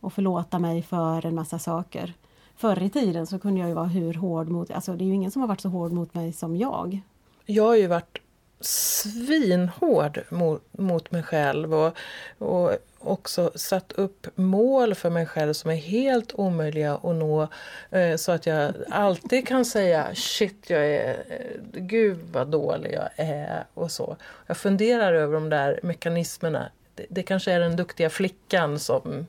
och 0.00 0.12
förlåta 0.12 0.58
mig 0.58 0.82
för 0.82 1.26
en 1.26 1.34
massa 1.34 1.58
saker. 1.58 2.14
Förr 2.56 2.82
i 2.82 2.90
tiden 2.90 3.26
så 3.26 3.38
kunde 3.38 3.60
jag 3.60 3.68
ju 3.68 3.74
vara 3.74 3.86
hur 3.86 4.14
hård 4.14 4.48
mot, 4.48 4.70
alltså 4.70 4.96
det 4.96 5.04
är 5.04 5.06
ju 5.06 5.14
ingen 5.14 5.30
som 5.30 5.42
har 5.42 5.48
varit 5.48 5.60
så 5.60 5.68
hård 5.68 5.92
mot 5.92 6.14
mig 6.14 6.32
som 6.32 6.56
jag. 6.56 7.00
Jag 7.46 7.64
har 7.64 7.76
ju 7.76 7.86
varit 7.86 8.18
svinhård 8.62 10.22
mot, 10.28 10.62
mot 10.70 11.10
mig 11.10 11.22
själv 11.22 11.74
och, 11.74 11.96
och 12.38 12.78
också 13.04 13.52
satt 13.54 13.92
upp 13.92 14.26
mål 14.34 14.94
för 14.94 15.10
mig 15.10 15.26
själv 15.26 15.52
som 15.52 15.70
är 15.70 15.76
helt 15.76 16.34
omöjliga 16.34 16.94
att 16.94 17.16
nå. 17.16 17.48
Eh, 17.90 18.16
så 18.16 18.32
att 18.32 18.46
jag 18.46 18.74
alltid 18.88 19.48
kan 19.48 19.64
säga 19.64 20.14
shit, 20.14 20.70
jag 20.70 20.86
är, 20.86 21.24
eh, 21.28 21.60
gud 21.72 22.18
vad 22.32 22.48
dålig 22.48 22.92
jag 22.92 23.08
är 23.16 23.64
och 23.74 23.90
så. 23.90 24.16
Jag 24.46 24.56
funderar 24.56 25.12
över 25.12 25.34
de 25.34 25.50
där 25.50 25.80
mekanismerna. 25.82 26.70
Det, 26.94 27.06
det 27.08 27.22
kanske 27.22 27.52
är 27.52 27.60
den 27.60 27.76
duktiga 27.76 28.10
flickan 28.10 28.78
som 28.78 29.26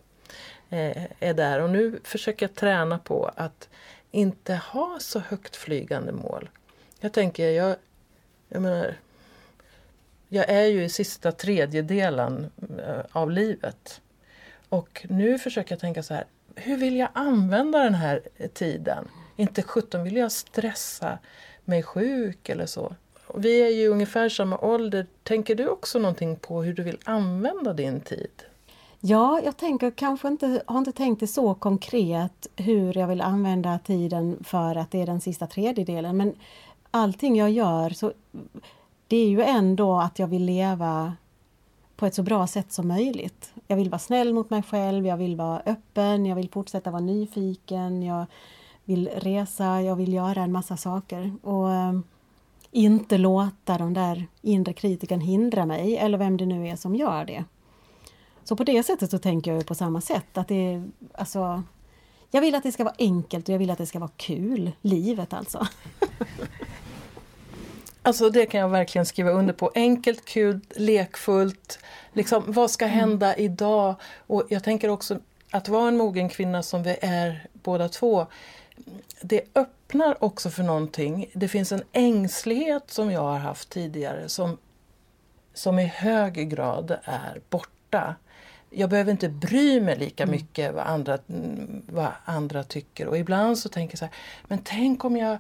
eh, 0.70 1.04
är 1.20 1.34
där 1.34 1.62
och 1.62 1.70
nu 1.70 2.00
försöker 2.04 2.48
jag 2.48 2.56
träna 2.56 3.00
på 3.00 3.32
att 3.36 3.70
inte 4.12 4.56
ha 4.56 4.98
så 5.00 5.20
högt 5.20 5.56
flygande 5.56 6.12
mål. 6.12 6.50
Jag 7.00 7.14
tänker, 7.14 7.50
jag, 7.50 7.76
jag 8.50 8.62
menar, 8.62 8.96
jag 10.34 10.50
är 10.50 10.66
ju 10.66 10.84
i 10.84 10.90
sista 10.90 11.32
tredjedelen 11.32 12.52
eh, 12.80 13.06
av 13.12 13.32
livet. 13.32 14.02
Och 14.70 15.06
nu 15.10 15.40
försöker 15.40 15.72
jag 15.72 15.80
tänka 15.80 16.04
så 16.04 16.14
här, 16.14 16.26
hur 16.56 16.78
vill 16.78 16.96
jag 16.96 17.10
använda 17.14 17.80
den 17.80 17.96
här 17.96 18.22
tiden? 18.54 19.08
Inte 19.36 19.64
17 19.64 20.04
vill 20.04 20.16
jag 20.16 20.32
stressa 20.32 21.20
mig 21.66 21.84
sjuk 21.84 22.50
eller 22.50 22.66
så. 22.66 22.96
Vi 23.36 23.62
är 23.62 23.70
ju 23.70 23.88
ungefär 23.88 24.30
samma 24.30 24.58
ålder. 24.58 25.08
Tänker 25.24 25.56
du 25.56 25.68
också 25.68 26.00
någonting 26.00 26.36
på 26.36 26.64
hur 26.64 26.74
du 26.74 26.84
vill 26.84 27.00
använda 27.04 27.74
din 27.74 28.02
tid? 28.02 28.32
Ja, 29.00 29.42
jag 29.46 29.58
tänker 29.58 29.92
kanske 29.92 30.28
inte, 30.28 30.62
har 30.66 30.78
inte 30.78 30.92
tänkt 30.92 31.20
det 31.20 31.28
så 31.28 31.54
konkret 31.56 32.48
hur 32.56 32.98
jag 32.98 33.08
vill 33.08 33.22
använda 33.22 33.80
tiden 33.80 34.44
för 34.44 34.76
att 34.76 34.92
det 34.92 35.02
är 35.02 35.06
den 35.06 35.22
sista 35.22 35.48
tredjedelen. 35.48 36.18
Men 36.18 36.36
allting 36.92 37.36
jag 37.36 37.52
gör 37.52 37.90
så 37.90 38.14
det 39.14 39.18
är 39.18 39.30
ju 39.30 39.42
ändå 39.42 39.98
att 39.98 40.20
jag 40.20 40.28
vill 40.28 40.46
leva 40.46 41.14
på 41.96 42.06
ett 42.06 42.16
så 42.16 42.24
bra 42.24 42.48
sätt 42.48 42.72
som 42.72 42.88
möjligt. 42.88 43.54
Jag 43.68 43.78
vill 43.78 43.90
vara 43.90 44.00
snäll 44.00 44.34
mot 44.34 44.50
mig 44.50 44.64
själv, 44.64 45.06
jag 45.06 45.18
vill 45.18 45.36
vara 45.36 45.62
öppen, 45.66 46.26
jag 46.26 46.36
vill 46.36 46.50
fortsätta 46.50 46.92
vara 46.92 47.02
nyfiken, 47.02 48.04
jag 48.04 48.26
vill 48.84 49.10
resa, 49.16 49.82
jag 49.82 49.96
vill 49.96 50.14
göra 50.14 50.44
en 50.44 50.52
massa 50.52 50.78
saker. 50.78 51.34
Och 51.42 51.72
ehm, 51.72 52.04
inte 52.72 53.18
låta 53.18 53.78
den 53.78 53.94
där 53.94 54.28
inre 54.42 54.74
kritiken 54.74 55.22
hindra 55.22 55.66
mig, 55.66 55.98
eller 55.98 56.18
vem 56.18 56.38
det 56.38 56.46
nu 56.46 56.68
är 56.68 56.76
som 56.76 56.96
gör 56.96 57.26
det. 57.26 57.44
Så 58.44 58.56
på 58.56 58.64
det 58.64 58.84
sättet 58.84 59.12
så 59.12 59.18
tänker 59.20 59.54
jag 59.54 59.66
på 59.66 59.76
samma 59.76 60.02
sätt. 60.02 60.38
att 60.38 60.48
det 60.48 60.84
alltså, 61.14 61.64
Jag 62.32 62.42
vill 62.42 62.56
att 62.56 62.64
det 62.64 62.72
ska 62.72 62.84
vara 62.84 62.96
enkelt 62.98 63.50
och 63.50 63.54
jag 63.54 63.60
vill 63.60 63.72
att 63.72 63.78
det 63.78 63.86
ska 63.86 64.00
vara 64.00 64.12
kul, 64.18 64.72
livet 64.82 65.34
alltså. 65.34 65.68
Alltså 68.06 68.30
det 68.30 68.46
kan 68.46 68.60
jag 68.60 68.70
verkligen 68.70 69.06
skriva 69.06 69.32
under 69.32 69.54
på. 69.54 69.72
Enkelt, 69.76 70.26
kul, 70.26 70.60
lekfullt. 70.76 71.80
Liksom, 72.14 72.44
vad 72.48 72.72
ska 72.72 72.86
mm. 72.86 72.98
hända 72.98 73.34
mm. 73.34 73.46
idag? 73.46 73.96
Och 74.28 74.44
jag 74.50 74.64
tänker 74.64 74.90
också 74.90 75.20
att 75.52 75.68
vara 75.68 75.88
en 75.88 75.98
mogen 75.98 76.30
kvinna 76.30 76.64
som 76.64 76.84
vi 76.84 76.98
är 77.02 77.48
båda 77.54 77.90
två. 77.90 78.28
Det 79.22 79.42
öppnar 79.56 80.24
också 80.24 80.50
för 80.50 80.64
någonting. 80.64 81.30
Det 81.34 81.48
finns 81.48 81.72
en 81.72 81.84
ängslighet 81.92 82.92
som 82.92 83.12
jag 83.12 83.22
har 83.22 83.38
haft 83.38 83.70
tidigare 83.70 84.30
som, 84.30 84.58
som 85.54 85.80
i 85.80 85.86
hög 85.86 86.50
grad 86.50 86.98
är 87.04 87.42
borta. 87.50 88.16
Jag 88.70 88.90
behöver 88.90 89.12
inte 89.12 89.30
bry 89.30 89.82
mig 89.82 89.98
lika 89.98 90.24
mm. 90.24 90.36
mycket 90.36 90.74
vad 90.74 90.88
andra, 90.88 91.18
vad 91.88 92.12
andra 92.26 92.64
tycker. 92.64 93.08
Och 93.08 93.18
ibland 93.18 93.58
så 93.58 93.70
tänker 93.70 93.92
jag 93.94 94.00
så 94.00 94.06
här, 94.06 94.14
men 94.48 94.60
tänk 94.64 95.06
om 95.06 95.18
jag 95.18 95.38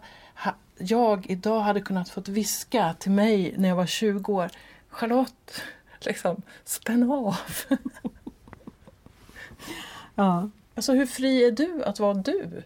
jag 0.78 1.26
idag 1.30 1.60
hade 1.62 1.82
kunnat 1.82 2.10
fått 2.10 2.28
viska 2.28 2.96
till 3.00 3.12
mig 3.12 3.56
när 3.58 3.70
jag 3.70 3.76
var 3.76 3.86
20 3.86 4.34
år. 4.34 4.52
Charlotte, 4.90 5.62
liksom, 6.00 6.42
spänn 6.64 7.12
av. 7.12 7.38
ja. 10.16 10.50
Alltså 10.76 10.94
hur 10.94 11.06
fri 11.06 11.46
är 11.46 11.52
du 11.52 11.84
att 11.84 12.00
vara 12.00 12.14
du? 12.14 12.64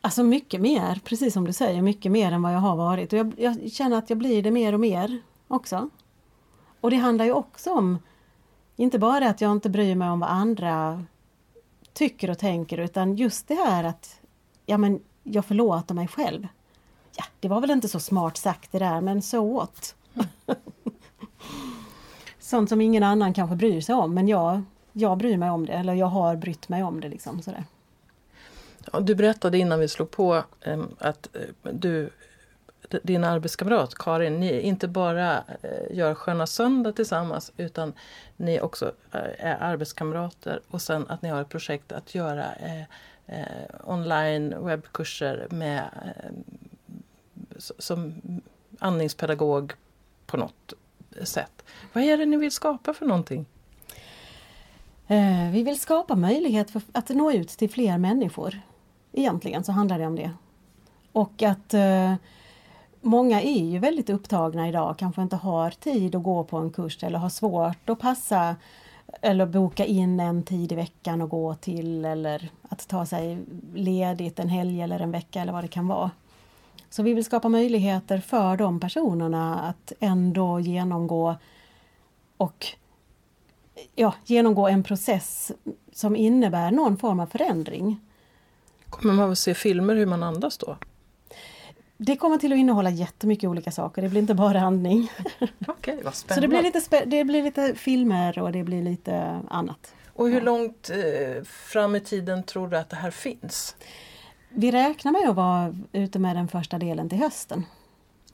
Alltså 0.00 0.22
mycket 0.22 0.60
mer, 0.60 1.00
precis 1.04 1.34
som 1.34 1.46
du 1.46 1.52
säger, 1.52 1.82
mycket 1.82 2.12
mer 2.12 2.32
än 2.32 2.42
vad 2.42 2.54
jag 2.54 2.58
har 2.58 2.76
varit. 2.76 3.12
Och 3.12 3.18
jag, 3.18 3.34
jag 3.36 3.72
känner 3.72 3.98
att 3.98 4.10
jag 4.10 4.18
blir 4.18 4.42
det 4.42 4.50
mer 4.50 4.72
och 4.72 4.80
mer 4.80 5.20
också. 5.48 5.90
Och 6.80 6.90
det 6.90 6.96
handlar 6.96 7.24
ju 7.24 7.32
också 7.32 7.72
om, 7.72 7.98
inte 8.76 8.98
bara 8.98 9.28
att 9.28 9.40
jag 9.40 9.52
inte 9.52 9.70
bryr 9.70 9.94
mig 9.94 10.08
om 10.08 10.20
vad 10.20 10.30
andra 10.30 11.04
tycker 11.92 12.30
och 12.30 12.38
tänker, 12.38 12.78
utan 12.78 13.16
just 13.16 13.48
det 13.48 13.54
här 13.54 13.84
att 13.84 14.20
ja, 14.66 14.78
men 14.78 15.00
jag 15.26 15.44
förlåter 15.44 15.94
mig 15.94 16.08
själv. 16.08 16.48
Ja, 17.16 17.24
det 17.40 17.48
var 17.48 17.60
väl 17.60 17.70
inte 17.70 17.88
så 17.88 18.00
smart 18.00 18.36
sagt 18.36 18.72
det 18.72 18.78
där, 18.78 19.00
men 19.00 19.22
så 19.22 19.40
åt. 19.40 19.94
Sånt 22.38 22.68
som 22.68 22.80
ingen 22.80 23.02
annan 23.02 23.34
kanske 23.34 23.56
bryr 23.56 23.80
sig 23.80 23.94
om, 23.94 24.14
men 24.14 24.28
jag, 24.28 24.62
jag 24.92 25.18
bryr 25.18 25.36
mig 25.36 25.50
om 25.50 25.66
det, 25.66 25.72
eller 25.72 25.94
jag 25.94 26.06
har 26.06 26.36
brytt 26.36 26.68
mig 26.68 26.82
om 26.82 27.00
det. 27.00 27.08
Liksom, 27.08 27.42
sådär. 27.42 27.64
Ja, 28.92 29.00
du 29.00 29.14
berättade 29.14 29.58
innan 29.58 29.80
vi 29.80 29.88
slog 29.88 30.10
på 30.10 30.42
att 30.98 31.28
uh, 31.34 31.72
du, 31.72 32.10
din 33.02 33.24
arbetskamrat 33.24 33.94
Karin, 33.94 34.40
ni 34.40 34.60
inte 34.60 34.88
bara 34.88 35.36
eh, 35.62 35.96
gör 35.96 36.14
Sköna 36.14 36.46
Söndag 36.46 36.92
tillsammans 36.92 37.52
utan 37.56 37.92
ni 38.36 38.60
också 38.60 38.92
eh, 39.12 39.46
är 39.46 39.56
arbetskamrater 39.60 40.60
och 40.68 40.82
sen 40.82 41.06
att 41.08 41.22
ni 41.22 41.28
har 41.28 41.40
ett 41.40 41.48
projekt 41.48 41.92
att 41.92 42.14
göra 42.14 42.44
eh, 43.26 43.38
online 43.84 44.64
webbkurser 44.64 45.46
med, 45.50 45.84
eh, 46.04 46.32
som 47.78 48.14
andningspedagog 48.78 49.72
på 50.26 50.36
något 50.36 50.72
sätt. 51.24 51.64
Vad 51.92 52.04
är 52.04 52.16
det 52.16 52.26
ni 52.26 52.36
vill 52.36 52.52
skapa 52.52 52.94
för 52.94 53.06
någonting? 53.06 53.46
Eh, 55.06 55.50
vi 55.52 55.62
vill 55.62 55.80
skapa 55.80 56.14
möjlighet 56.14 56.70
för 56.70 56.82
att 56.92 57.08
nå 57.08 57.32
ut 57.32 57.48
till 57.48 57.70
fler 57.70 57.98
människor. 57.98 58.60
Egentligen 59.12 59.64
så 59.64 59.72
handlar 59.72 59.98
det 59.98 60.06
om 60.06 60.16
det. 60.16 60.30
Och 61.12 61.42
att 61.42 61.74
eh, 61.74 62.14
Många 63.06 63.42
är 63.42 63.64
ju 63.64 63.78
väldigt 63.78 64.10
upptagna 64.10 64.68
idag, 64.68 64.94
kanske 64.98 65.22
inte 65.22 65.36
har 65.36 65.70
tid 65.70 66.14
att 66.14 66.22
gå 66.22 66.44
på 66.44 66.56
en 66.56 66.70
kurs 66.70 67.02
eller 67.02 67.18
har 67.18 67.28
svårt 67.28 67.88
att 67.88 67.98
passa 67.98 68.56
eller 69.22 69.46
boka 69.46 69.84
in 69.84 70.20
en 70.20 70.42
tid 70.42 70.72
i 70.72 70.74
veckan 70.74 71.22
och 71.22 71.30
gå 71.30 71.54
till 71.54 72.04
eller 72.04 72.50
att 72.68 72.88
ta 72.88 73.06
sig 73.06 73.38
ledigt 73.74 74.38
en 74.38 74.48
helg 74.48 74.80
eller 74.80 75.00
en 75.00 75.10
vecka 75.10 75.40
eller 75.40 75.52
vad 75.52 75.64
det 75.64 75.68
kan 75.68 75.88
vara. 75.88 76.10
Så 76.90 77.02
vi 77.02 77.14
vill 77.14 77.24
skapa 77.24 77.48
möjligheter 77.48 78.18
för 78.18 78.56
de 78.56 78.80
personerna 78.80 79.60
att 79.60 79.92
ändå 80.00 80.60
genomgå 80.60 81.36
och 82.36 82.66
ja, 83.94 84.14
genomgå 84.24 84.68
en 84.68 84.82
process 84.82 85.52
som 85.92 86.16
innebär 86.16 86.70
någon 86.70 86.96
form 86.96 87.20
av 87.20 87.26
förändring. 87.26 88.00
Kommer 88.90 89.14
man 89.14 89.30
att 89.30 89.38
se 89.38 89.54
filmer 89.54 89.94
hur 89.94 90.06
man 90.06 90.22
andas 90.22 90.58
då? 90.58 90.76
Det 91.96 92.16
kommer 92.16 92.38
till 92.38 92.52
att 92.52 92.58
innehålla 92.58 92.90
jättemycket 92.90 93.48
olika 93.50 93.70
saker. 93.70 94.02
Det 94.02 94.08
blir 94.08 94.20
inte 94.20 94.34
bara 94.34 94.60
andning. 94.60 95.12
Okej, 95.66 96.00
vad 96.04 96.14
Så 96.14 96.40
det 96.40 96.48
blir, 96.48 96.62
lite 96.62 97.04
det 97.06 97.24
blir 97.24 97.42
lite 97.42 97.74
filmer 97.74 98.38
och 98.38 98.52
det 98.52 98.64
blir 98.64 98.82
lite 98.82 99.40
annat. 99.48 99.94
Och 100.12 100.28
hur 100.28 100.40
långt 100.40 100.90
eh, 100.90 101.44
fram 101.44 101.96
i 101.96 102.00
tiden 102.00 102.42
tror 102.42 102.68
du 102.68 102.76
att 102.76 102.90
det 102.90 102.96
här 102.96 103.10
finns? 103.10 103.76
Vi 104.48 104.70
räknar 104.70 105.12
med 105.12 105.28
att 105.28 105.36
vara 105.36 105.76
ute 105.92 106.18
med 106.18 106.36
den 106.36 106.48
första 106.48 106.78
delen 106.78 107.08
till 107.08 107.18
hösten. 107.18 107.64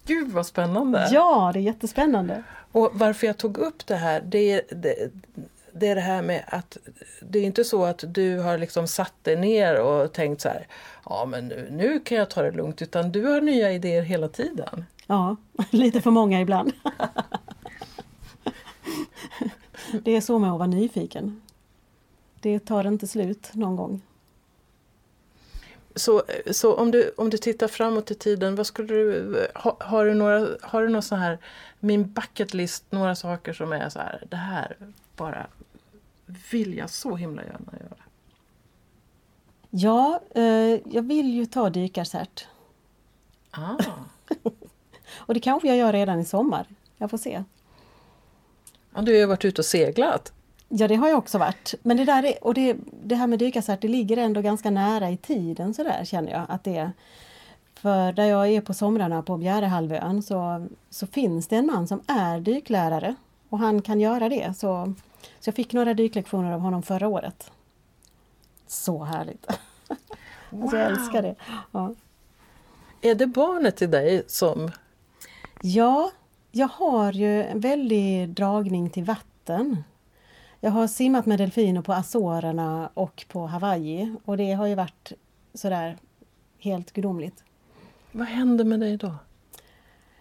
Gud 0.07 0.33
vad 0.33 0.47
spännande! 0.47 1.09
Ja, 1.13 1.51
det 1.55 1.59
är 1.59 1.63
jättespännande. 1.63 2.43
Och 2.73 2.91
varför 2.93 3.27
jag 3.27 3.39
tog 3.39 3.59
upp 3.59 3.87
det 3.87 3.97
här, 3.97 4.21
det, 4.21 4.63
det, 4.71 5.11
det 5.73 5.89
är 5.89 5.95
det 5.95 6.01
här 6.01 6.23
med 6.23 6.45
att 6.47 6.77
det 7.21 7.39
är 7.39 7.43
inte 7.43 7.65
så 7.65 7.85
att 7.85 8.05
du 8.07 8.39
har 8.39 8.59
liksom 8.59 8.87
satt 8.87 9.15
dig 9.23 9.37
ner 9.37 9.81
och 9.81 10.13
tänkt 10.13 10.41
så 10.41 10.49
här, 10.49 10.67
ja 11.05 11.25
men 11.25 11.49
nu, 11.49 11.69
nu 11.71 12.01
kan 12.01 12.19
jag 12.19 12.31
ta 12.31 12.43
det 12.43 12.51
lugnt, 12.51 12.83
utan 12.83 13.13
du 13.13 13.25
har 13.25 13.41
nya 13.41 13.73
idéer 13.73 14.03
hela 14.03 14.29
tiden. 14.29 14.85
Ja, 15.07 15.37
lite 15.71 16.01
för 16.01 16.11
många 16.11 16.41
ibland. 16.41 16.73
det 20.03 20.17
är 20.17 20.21
så 20.21 20.39
med 20.39 20.53
att 20.53 20.59
vara 20.59 20.67
nyfiken. 20.67 21.43
Det 22.41 22.59
tar 22.59 22.87
inte 22.87 23.07
slut 23.07 23.51
någon 23.53 23.77
gång. 23.77 24.01
Så, 25.95 26.23
så 26.51 26.75
om, 26.75 26.91
du, 26.91 27.13
om 27.17 27.31
du 27.31 27.39
tittar 27.39 27.69
framåt 27.69 28.11
i 28.11 28.15
tiden, 28.15 28.55
vad 28.55 28.67
skulle 28.67 28.89
du, 28.89 29.47
ha, 29.55 29.77
har 29.81 30.07
du 30.07 30.15
några, 30.15 30.49
har 30.63 30.83
du 30.83 30.89
någon 30.89 31.03
sån 31.03 31.19
här, 31.19 31.39
min 31.81 32.13
bucket 32.13 32.55
list, 32.55 32.85
några 32.91 33.15
saker 33.15 33.53
som 33.53 33.73
är 33.73 33.89
så 33.89 33.99
här, 33.99 34.25
det 34.31 34.37
här 34.37 34.77
bara 35.17 35.47
vill 36.51 36.77
jag 36.77 36.91
så 36.91 37.17
himla 37.17 37.43
gärna 37.43 37.73
göra? 37.81 38.02
Ja, 39.75 40.21
eh, 40.35 40.43
jag 40.95 41.03
vill 41.03 41.35
ju 41.35 41.47
ta 41.47 41.71
dykarcert. 41.71 42.47
Ah. 43.51 43.77
och 45.17 45.35
det 45.35 45.41
kanske 45.41 45.69
jag 45.69 45.77
gör 45.77 45.93
redan 45.93 46.21
i 46.21 46.25
sommar. 46.25 46.67
Jag 46.97 47.11
får 47.11 47.19
se. 47.19 47.45
Ja, 48.95 49.03
du 49.03 49.13
har 49.13 49.19
ju 49.19 49.27
varit 49.27 49.45
ute 49.45 49.61
och 49.61 49.65
seglat. 49.65 50.33
Ja, 50.69 50.89
det 50.89 50.95
har 50.95 51.09
jag 51.09 51.19
också 51.19 51.39
varit. 51.39 51.75
Men 51.83 51.97
det, 51.97 52.05
där 52.05 52.25
är, 52.25 52.45
och 52.45 52.55
det, 52.55 52.77
det 53.05 53.15
här 53.15 53.27
med 53.27 53.39
dykarcert, 53.39 53.81
det 53.81 53.89
ligger 53.89 54.17
ändå 54.17 54.41
ganska 54.41 54.71
nära 54.71 55.11
i 55.11 55.17
tiden 55.17 55.75
sådär 55.75 56.05
känner 56.05 56.33
jag. 56.33 56.45
att 56.49 56.65
det 56.65 56.91
För 57.75 58.13
där 58.13 58.25
jag 58.25 58.49
är 58.49 58.61
på 58.61 58.75
somrarna 58.75 59.23
på 59.23 59.37
Bjärehalvön 59.37 60.23
så, 60.23 60.67
så 60.91 61.07
finns 61.07 61.49
det 61.49 61.57
en 61.57 61.67
man 61.67 61.89
som 61.89 62.03
är 62.07 62.41
dyklärare 62.41 63.15
och 63.49 63.59
han 63.59 63.83
kan 63.83 64.01
göra 64.01 64.29
det. 64.29 64.55
Så, 64.59 64.95
så 65.41 65.49
jag 65.49 65.55
fick 65.55 65.73
några 65.73 65.95
dyklektioner 65.95 66.53
av 66.53 66.61
honom 66.61 66.83
förra 66.83 67.09
året. 67.09 67.51
Så 68.73 69.05
härligt! 69.05 69.47
Wow. 70.51 70.63
alltså 70.63 70.77
jag 70.77 70.91
älskar 70.91 71.23
det. 71.23 71.35
Ja. 71.73 71.95
Är 73.03 73.15
det 73.15 73.27
barnet 73.27 73.77
till 73.77 73.91
dig 73.91 74.23
som... 74.27 74.71
Ja, 75.63 76.11
jag 76.51 76.69
har 76.69 77.13
ju 77.13 77.43
en 77.43 77.61
väldig 77.61 78.29
dragning 78.29 78.91
till 78.91 79.05
vatten. 79.05 79.85
Jag 80.61 80.71
har 80.71 80.87
simmat 80.87 81.27
med 81.27 81.39
delfiner 81.39 81.83
på 81.83 81.93
Azorerna 81.93 82.91
och 82.95 83.25
på 83.29 83.47
Hawaii 83.47 84.17
och 84.25 84.37
det 84.37 84.53
har 84.53 84.67
ju 84.67 84.75
varit 84.75 85.13
sådär 85.55 85.99
helt 86.59 86.93
gudomligt. 86.93 87.45
Vad 88.13 88.27
hände 88.27 88.65
med 88.65 88.81
dig 88.81 88.97
då? 88.97 89.15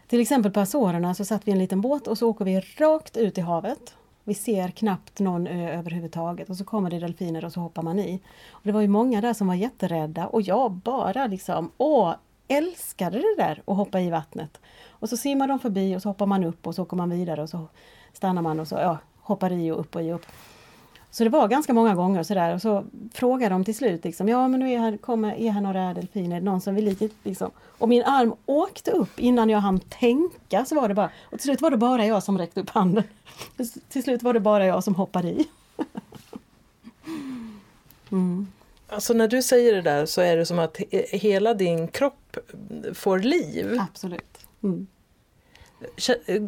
Till 0.08 0.22
exempel 0.22 0.52
på 0.52 0.60
Azorerna 0.60 1.16
så 1.16 1.26
satt 1.26 1.48
vi 1.48 1.52
i 1.52 1.54
en 1.54 1.60
liten 1.60 1.82
båt 1.82 2.08
och 2.08 2.18
så 2.18 2.30
åker 2.30 2.46
vi 2.46 2.60
rakt 2.60 3.18
ut 3.18 3.38
i 3.38 3.42
havet. 3.42 3.96
Vi 4.24 4.34
ser 4.34 4.68
knappt 4.68 5.20
någon 5.20 5.48
ö 5.48 5.70
överhuvudtaget 5.80 6.50
och 6.50 6.58
så 6.58 6.64
kommer 6.64 6.90
det 6.90 7.00
delfiner 7.00 7.46
och 7.46 7.54
så 7.54 7.60
hoppar 7.60 7.82
man 7.82 8.00
i. 8.00 8.22
Och 8.52 8.62
det 8.64 8.72
var 8.72 8.82
ju 8.82 8.88
många 8.88 9.22
där 9.22 9.34
som 9.34 9.48
var 9.48 9.56
jätterädda 9.56 10.28
och 10.28 10.42
jag 10.42 10.72
bara 10.72 11.28
liksom, 11.28 11.72
åh, 11.78 12.14
älskade 12.48 13.18
det 13.18 13.36
där 13.38 13.64
att 13.66 13.78
hoppa 13.78 14.02
i 14.02 14.10
vattnet. 14.10 14.62
Och 14.90 15.10
så 15.10 15.18
simmar 15.18 15.48
de 15.48 15.60
förbi 15.60 15.96
och 15.96 16.02
så 16.02 16.10
hoppar 16.10 16.26
man 16.26 16.44
upp 16.44 16.68
och 16.68 16.76
så 16.76 16.82
åker 16.84 16.98
man 16.98 17.10
vidare 17.10 17.42
och 17.42 17.50
så 17.50 17.68
stannar 18.14 18.42
man 18.42 18.60
och 18.60 18.68
så 18.68 18.76
ja, 18.76 18.98
hoppar 19.20 19.52
i 19.52 19.72
och 19.72 19.80
upp 19.80 19.96
och 19.96 20.02
i 20.02 20.12
och 20.12 20.16
upp. 20.16 20.26
Så 21.12 21.24
det 21.24 21.30
var 21.30 21.48
ganska 21.48 21.74
många 21.74 21.96
gånger 21.96 22.24
sådär 22.24 22.54
och 22.54 22.62
så 22.62 22.86
frågade 23.14 23.56
de 23.56 23.66
till 23.66 23.76
slut 23.76 24.04
liksom, 24.04 24.30
ja 24.30 24.48
men 24.48 24.60
nu 24.60 24.72
är 24.72 24.80
här, 24.80 24.98
kommer, 24.98 25.36
är 25.36 25.52
här 25.52 25.62
några 25.62 25.94
delfiner, 25.94 26.42
någon 26.42 26.62
som 26.62 26.76
vill 26.76 26.98
hit 26.98 27.16
liksom. 27.24 27.52
Och 27.60 27.90
min 27.90 28.04
arm 28.04 28.36
åkte 28.46 28.92
upp 28.92 29.20
innan 29.20 29.50
jag 29.50 29.60
hann 29.60 29.80
tänka 29.80 30.66
så 30.66 30.76
var 30.76 30.88
det 30.88 30.94
bara, 30.94 31.10
och 31.24 31.40
till 31.40 31.42
slut 31.42 31.62
var 31.62 31.72
det 31.72 31.78
bara 31.78 32.06
jag 32.06 32.24
som 32.24 32.38
räckte 32.38 32.62
upp 32.62 32.70
handen. 32.70 33.04
till 33.90 34.04
slut 34.04 34.24
var 34.24 34.34
det 34.34 34.40
bara 34.40 34.66
jag 34.66 34.84
som 34.84 34.96
hoppade 34.96 35.28
i. 35.28 35.48
mm. 38.12 38.48
Alltså 38.88 39.14
när 39.14 39.28
du 39.28 39.42
säger 39.42 39.74
det 39.74 39.82
där 39.82 40.06
så 40.06 40.22
är 40.22 40.38
det 40.38 40.46
som 40.46 40.60
att 40.60 40.78
hela 41.12 41.54
din 41.54 41.88
kropp 41.88 42.38
får 42.94 43.20
liv. 43.20 43.80
Absolut. 43.80 44.38
Mm. 44.64 44.88
Eh, 46.26 46.42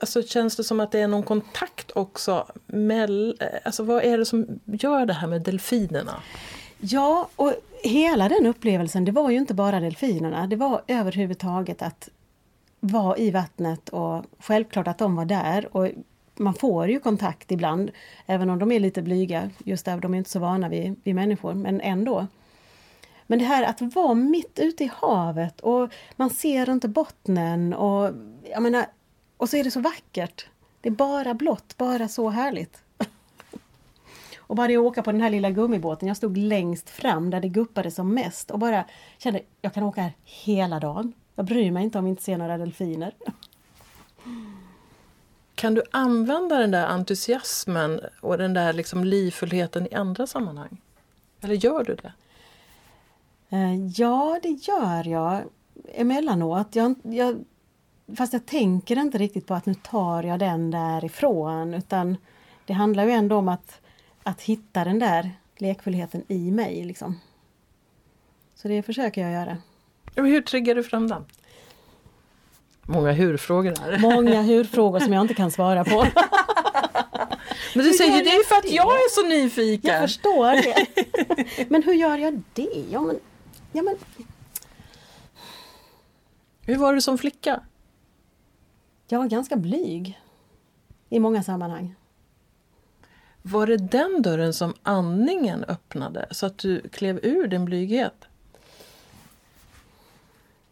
alltså, 0.00 0.22
känns 0.22 0.56
det 0.56 0.64
som 0.64 0.80
att 0.80 0.92
det 0.92 1.00
är 1.00 1.08
någon 1.08 1.22
kontakt 1.22 1.90
också? 1.94 2.46
Med, 2.66 3.10
eh, 3.10 3.48
alltså, 3.64 3.82
vad 3.82 4.04
är 4.04 4.18
det 4.18 4.24
som 4.24 4.60
gör 4.64 5.06
det 5.06 5.12
här 5.12 5.28
med 5.28 5.42
delfinerna? 5.42 6.22
Ja, 6.78 7.28
och 7.36 7.52
hela 7.82 8.28
den 8.28 8.46
upplevelsen, 8.46 9.04
det 9.04 9.12
var 9.12 9.30
ju 9.30 9.36
inte 9.36 9.54
bara 9.54 9.80
delfinerna. 9.80 10.46
Det 10.46 10.56
var 10.56 10.82
överhuvudtaget 10.86 11.82
att 11.82 12.08
vara 12.80 13.16
i 13.16 13.30
vattnet 13.30 13.88
och 13.88 14.24
självklart 14.38 14.88
att 14.88 14.98
de 14.98 15.16
var 15.16 15.24
där. 15.24 15.76
Och 15.76 15.88
man 16.34 16.54
får 16.54 16.88
ju 16.88 17.00
kontakt 17.00 17.52
ibland, 17.52 17.90
även 18.26 18.50
om 18.50 18.58
de 18.58 18.72
är 18.72 18.80
lite 18.80 19.02
blyga. 19.02 19.50
Just 19.64 19.84
där, 19.84 19.98
de 19.98 20.14
är 20.14 20.18
inte 20.18 20.30
så 20.30 20.38
vana 20.38 20.68
vid, 20.68 21.00
vid 21.04 21.14
människor, 21.14 21.54
men 21.54 21.80
ändå. 21.80 22.26
Men 23.26 23.38
det 23.38 23.44
här 23.44 23.62
att 23.62 23.94
vara 23.94 24.14
mitt 24.14 24.58
ute 24.58 24.84
i 24.84 24.90
havet 24.96 25.60
och 25.60 25.92
man 26.16 26.30
ser 26.30 26.70
inte 26.70 26.88
bottnen 26.88 27.74
och 27.74 28.10
jag 28.50 28.62
menar, 28.62 28.86
och 29.36 29.48
så 29.48 29.56
är 29.56 29.64
det 29.64 29.70
så 29.70 29.80
vackert. 29.80 30.46
Det 30.80 30.88
är 30.88 30.92
bara 30.92 31.34
blått, 31.34 31.76
bara 31.76 32.08
så 32.08 32.30
härligt. 32.30 32.82
och 34.38 34.56
bara 34.56 34.68
det 34.68 34.76
att 34.76 34.82
åka 34.82 35.02
på 35.02 35.12
den 35.12 35.20
här 35.20 35.30
lilla 35.30 35.50
gummibåten, 35.50 36.08
jag 36.08 36.16
stod 36.16 36.36
längst 36.36 36.90
fram 36.90 37.30
där 37.30 37.40
det 37.40 37.48
guppade 37.48 37.90
som 37.90 38.14
mest 38.14 38.50
och 38.50 38.58
bara 38.58 38.84
kände, 39.18 39.40
jag 39.60 39.74
kan 39.74 39.82
åka 39.82 40.00
här 40.00 40.12
hela 40.24 40.80
dagen. 40.80 41.12
Jag 41.34 41.44
bryr 41.44 41.70
mig 41.70 41.84
inte 41.84 41.98
om 41.98 42.04
vi 42.04 42.10
inte 42.10 42.22
ser 42.22 42.38
några 42.38 42.58
delfiner. 42.58 43.14
Kan 45.54 45.74
du 45.74 45.82
använda 45.90 46.58
den 46.58 46.70
där 46.70 46.86
entusiasmen 46.86 48.00
och 48.20 48.38
den 48.38 48.54
där 48.54 48.72
liksom 48.72 49.04
livfullheten 49.04 49.86
i 49.86 49.94
andra 49.94 50.26
sammanhang? 50.26 50.80
Eller 51.40 51.54
gör 51.54 51.84
du 51.84 51.94
det? 51.94 52.12
Eh, 53.54 53.86
ja, 53.96 54.38
det 54.42 54.48
gör 54.48 55.08
jag 55.08 55.42
emellanåt. 55.94 56.76
Jag, 56.76 56.94
jag, 57.02 57.44
fast 58.16 58.32
jag 58.32 58.46
tänker 58.46 58.98
inte 58.98 59.18
riktigt 59.18 59.46
på 59.46 59.54
att 59.54 59.66
nu 59.66 59.74
tar 59.74 60.22
jag 60.22 60.38
den 60.38 60.70
därifrån 60.70 61.74
utan 61.74 62.16
det 62.66 62.72
handlar 62.72 63.04
ju 63.04 63.10
ändå 63.10 63.36
om 63.36 63.48
att, 63.48 63.80
att 64.22 64.40
hitta 64.40 64.84
den 64.84 64.98
där 64.98 65.30
lekfullheten 65.58 66.24
i 66.28 66.50
mig. 66.50 66.84
Liksom. 66.84 67.20
Så 68.54 68.68
det 68.68 68.82
försöker 68.82 69.20
jag 69.20 69.32
göra. 69.32 69.56
Och 70.16 70.26
hur 70.26 70.42
triggar 70.42 70.74
du 70.74 70.82
fram 70.82 71.08
den? 71.08 71.24
Många 72.82 73.12
hur-frågor 73.12 73.74
här. 73.80 73.98
Många 73.98 74.42
hur-frågor 74.42 75.00
som 75.00 75.12
jag 75.12 75.20
inte 75.20 75.34
kan 75.34 75.50
svara 75.50 75.84
på. 75.84 76.06
Men 77.74 77.84
du 77.84 77.92
säger 77.92 78.24
det 78.24 78.30
är 78.30 78.44
för 78.44 78.56
att 78.56 78.70
jag 78.70 78.92
är 78.92 79.10
så 79.10 79.28
nyfiken. 79.28 79.94
Jag 79.94 80.02
förstår 80.02 80.52
det. 80.52 80.86
Men 81.68 81.82
hur 81.82 81.94
gör 81.94 82.18
jag 82.18 82.42
det? 82.54 82.84
Ja, 82.90 83.00
men 83.00 83.20
Ja, 83.74 83.82
men... 83.82 83.96
Hur 86.60 86.76
var 86.76 86.94
du 86.94 87.00
som 87.00 87.18
flicka? 87.18 87.60
Jag 89.08 89.18
var 89.18 89.26
ganska 89.26 89.56
blyg 89.56 90.20
i 91.08 91.20
många 91.20 91.42
sammanhang. 91.42 91.94
Var 93.42 93.66
det 93.66 93.76
den 93.76 94.22
dörren 94.22 94.52
som 94.52 94.74
andningen 94.82 95.64
öppnade 95.64 96.26
så 96.30 96.46
att 96.46 96.58
du 96.58 96.88
klev 96.88 97.20
ur 97.22 97.46
din 97.46 97.64
blyghet? 97.64 98.24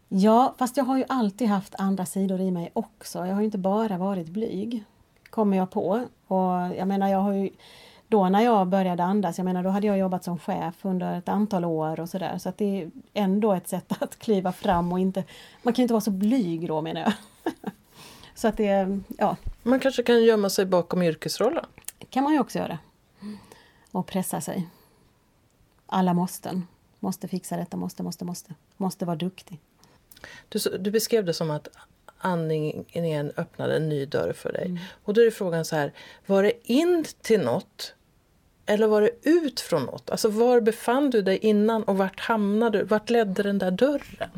Ja, 0.09 0.55
fast 0.59 0.77
jag 0.77 0.85
har 0.85 0.99
ju 0.99 1.05
alltid 1.09 1.49
haft 1.49 1.75
andra 1.75 2.07
sidor 2.07 2.41
i 2.41 2.51
mig 2.51 2.71
också. 2.73 3.27
Jag 3.27 3.35
har 3.35 3.43
inte 3.43 3.59
bara 3.59 3.99
varit 3.99 4.29
blyg, 4.29 4.85
kommer 5.31 5.57
jag 5.57 5.71
på. 5.71 6.07
Och 6.27 6.53
jag 6.77 6.89
menar, 6.89 7.09
jag 7.09 7.19
har 7.19 7.33
ju 7.33 7.51
då 8.13 8.29
när 8.29 8.41
jag 8.41 8.67
började 8.69 9.05
andas, 9.05 9.39
jag 9.39 9.45
menar 9.45 9.63
då 9.63 9.71
hade 9.71 9.87
jag 9.87 9.99
jobbat 9.99 10.25
som 10.25 10.39
chef 10.39 10.75
under 10.83 11.19
ett 11.19 11.29
antal 11.29 11.65
år 11.65 12.01
och 12.01 12.09
sådär. 12.09 12.39
Så 12.39 12.49
att 12.49 12.59
det 12.59 12.83
är 12.83 12.91
ändå 13.15 13.53
ett 13.53 13.69
sätt 13.69 13.93
att 14.03 14.19
kliva 14.19 14.53
fram 14.53 14.93
och 14.93 15.01
inte, 15.01 15.25
man 15.63 15.75
kan 15.75 15.83
inte 15.83 15.95
vara 15.95 16.01
så 16.01 16.11
blyg 16.11 16.69
då 16.69 16.81
menar 16.81 17.01
jag. 17.01 17.13
så 18.35 18.49
att 18.49 18.57
det, 18.57 19.01
ja. 19.19 19.37
Man 19.63 19.81
kanske 19.81 20.03
kan 20.03 20.25
gömma 20.25 20.51
sig 20.51 20.67
bakom 20.67 21.03
yrkesrollen? 21.03 21.65
kan 22.11 22.25
man 22.25 22.33
ju 22.33 22.41
också 22.41 22.59
göra. 22.59 22.79
Och 23.91 24.07
pressa 24.07 24.41
sig. 24.41 24.69
Alla 25.87 26.15
måsten. 26.15 26.67
Måste 27.01 27.29
fixa 27.29 27.57
detta, 27.57 27.77
måste, 27.77 28.03
måste, 28.03 28.25
måste. 28.25 28.55
Måste 28.77 29.05
vara 29.05 29.17
duktig. 29.17 29.59
Du, 30.49 30.59
du 30.79 30.91
beskrev 30.91 31.25
det 31.25 31.35
som 31.35 31.51
att 31.51 31.69
andningen 32.19 33.33
öppnade 33.37 33.77
en 33.77 33.89
ny 33.89 34.07
dörr 34.07 34.33
för 34.33 34.53
dig. 34.53 34.67
Mm. 34.67 34.79
Och 35.05 35.15
då 35.15 35.21
är 35.21 35.31
frågan 35.31 35.65
så 35.65 35.77
här, 35.77 35.93
var 36.27 36.43
det 36.43 36.73
in 36.73 37.05
till 37.21 37.41
något 37.41 37.95
Eller 38.67 38.87
var 38.87 39.01
det 39.01 39.11
ut 39.23 39.61
från 39.61 39.83
något? 39.83 40.11
Alltså 40.11 40.29
var 40.29 40.61
befann 40.61 41.11
du 41.11 41.23
dig 41.23 41.39
innan 41.39 41.83
och 41.83 41.99
vart 41.99 42.21
hamnade 42.21 42.79
du? 42.79 42.85
Vart 42.85 43.11
ledde 43.11 43.43
den 43.43 43.59
där 43.59 43.71
dörren? 43.71 44.31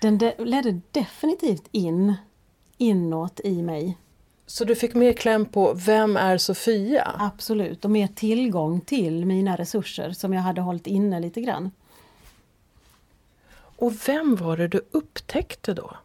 Den 0.00 0.18
de 0.18 0.32
ledde 0.38 0.80
definitivt 0.90 1.68
in, 1.72 2.14
inåt 2.78 3.40
i 3.44 3.62
mig. 3.62 3.98
Så 4.46 4.64
du 4.64 4.74
fick 4.74 4.94
mer 4.94 5.12
kläm 5.12 5.46
på 5.46 5.74
vem 5.74 6.16
är 6.16 6.38
Sofia? 6.38 7.16
Absolut, 7.18 7.84
och 7.84 7.90
mer 7.90 8.06
tillgång 8.06 8.80
till 8.80 9.26
mina 9.26 9.56
resurser 9.56 10.10
som 10.10 10.32
jag 10.32 10.42
hade 10.42 10.60
hållit 10.60 10.86
inne 10.86 11.20
lite 11.20 11.40
grann. 11.40 11.70
Och 13.76 14.08
vem 14.08 14.36
var 14.36 14.56
det 14.56 14.68
du 14.68 14.80
upptäckte 14.90 15.74
då? 15.74 15.96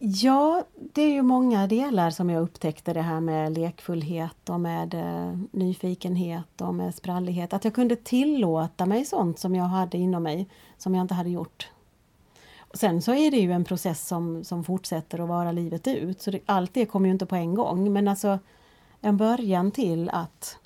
Ja, 0.00 0.64
det 0.74 1.02
är 1.02 1.10
ju 1.10 1.22
många 1.22 1.66
delar 1.66 2.10
som 2.10 2.30
jag 2.30 2.42
upptäckte 2.42 2.92
det 2.92 3.02
här 3.02 3.20
med 3.20 3.58
lekfullhet 3.58 4.48
och 4.48 4.60
med 4.60 4.94
eh, 4.94 5.38
nyfikenhet 5.50 6.60
och 6.60 6.74
med 6.74 6.94
sprallighet. 6.94 7.52
Att 7.52 7.64
jag 7.64 7.74
kunde 7.74 7.96
tillåta 7.96 8.86
mig 8.86 9.04
sånt 9.04 9.38
som 9.38 9.54
jag 9.54 9.64
hade 9.64 9.98
inom 9.98 10.22
mig 10.22 10.48
som 10.76 10.94
jag 10.94 11.02
inte 11.02 11.14
hade 11.14 11.30
gjort. 11.30 11.68
Och 12.58 12.78
sen 12.78 13.02
så 13.02 13.14
är 13.14 13.30
det 13.30 13.36
ju 13.36 13.52
en 13.52 13.64
process 13.64 14.06
som, 14.06 14.44
som 14.44 14.64
fortsätter 14.64 15.18
att 15.18 15.28
vara 15.28 15.52
livet 15.52 15.86
ut. 15.86 16.22
Så 16.22 16.30
det, 16.30 16.40
allt 16.46 16.74
det 16.74 16.86
kommer 16.86 17.08
ju 17.08 17.12
inte 17.12 17.26
på 17.26 17.36
en 17.36 17.54
gång 17.54 17.92
men 17.92 18.08
alltså 18.08 18.38
en 19.00 19.16
början 19.16 19.70
till 19.70 20.10
att 20.10 20.58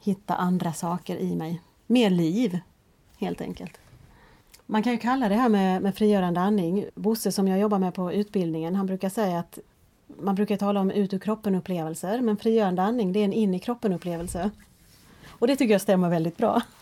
hitta 0.00 0.34
andra 0.34 0.72
saker 0.72 1.16
i 1.16 1.36
mig. 1.36 1.60
Mer 1.86 2.10
liv, 2.10 2.58
helt 3.18 3.40
enkelt. 3.40 3.83
Man 4.66 4.82
kan 4.82 4.92
ju 4.92 4.98
kalla 4.98 5.28
det 5.28 5.34
här 5.34 5.48
med, 5.48 5.82
med 5.82 5.94
frigörande 5.94 6.40
andning. 6.40 6.86
Bosse 6.94 7.32
som 7.32 7.48
jag 7.48 7.58
jobbar 7.58 7.78
med 7.78 7.94
på 7.94 8.12
utbildningen, 8.12 8.74
han 8.74 8.86
brukar 8.86 9.08
säga 9.08 9.38
att 9.38 9.58
man 10.06 10.34
brukar 10.34 10.56
tala 10.56 10.80
om 10.80 10.90
ut 10.90 11.14
ur 11.14 11.18
kroppen 11.18 11.54
upplevelser, 11.54 12.20
men 12.20 12.36
frigörande 12.36 12.82
andning 12.82 13.12
det 13.12 13.20
är 13.20 13.24
en 13.24 13.32
in 13.32 13.54
i 13.54 13.58
kroppen 13.58 13.92
upplevelse. 13.92 14.50
Och 15.28 15.46
det 15.46 15.56
tycker 15.56 15.74
jag 15.74 15.80
stämmer 15.80 16.08
väldigt 16.08 16.36
bra. 16.36 16.62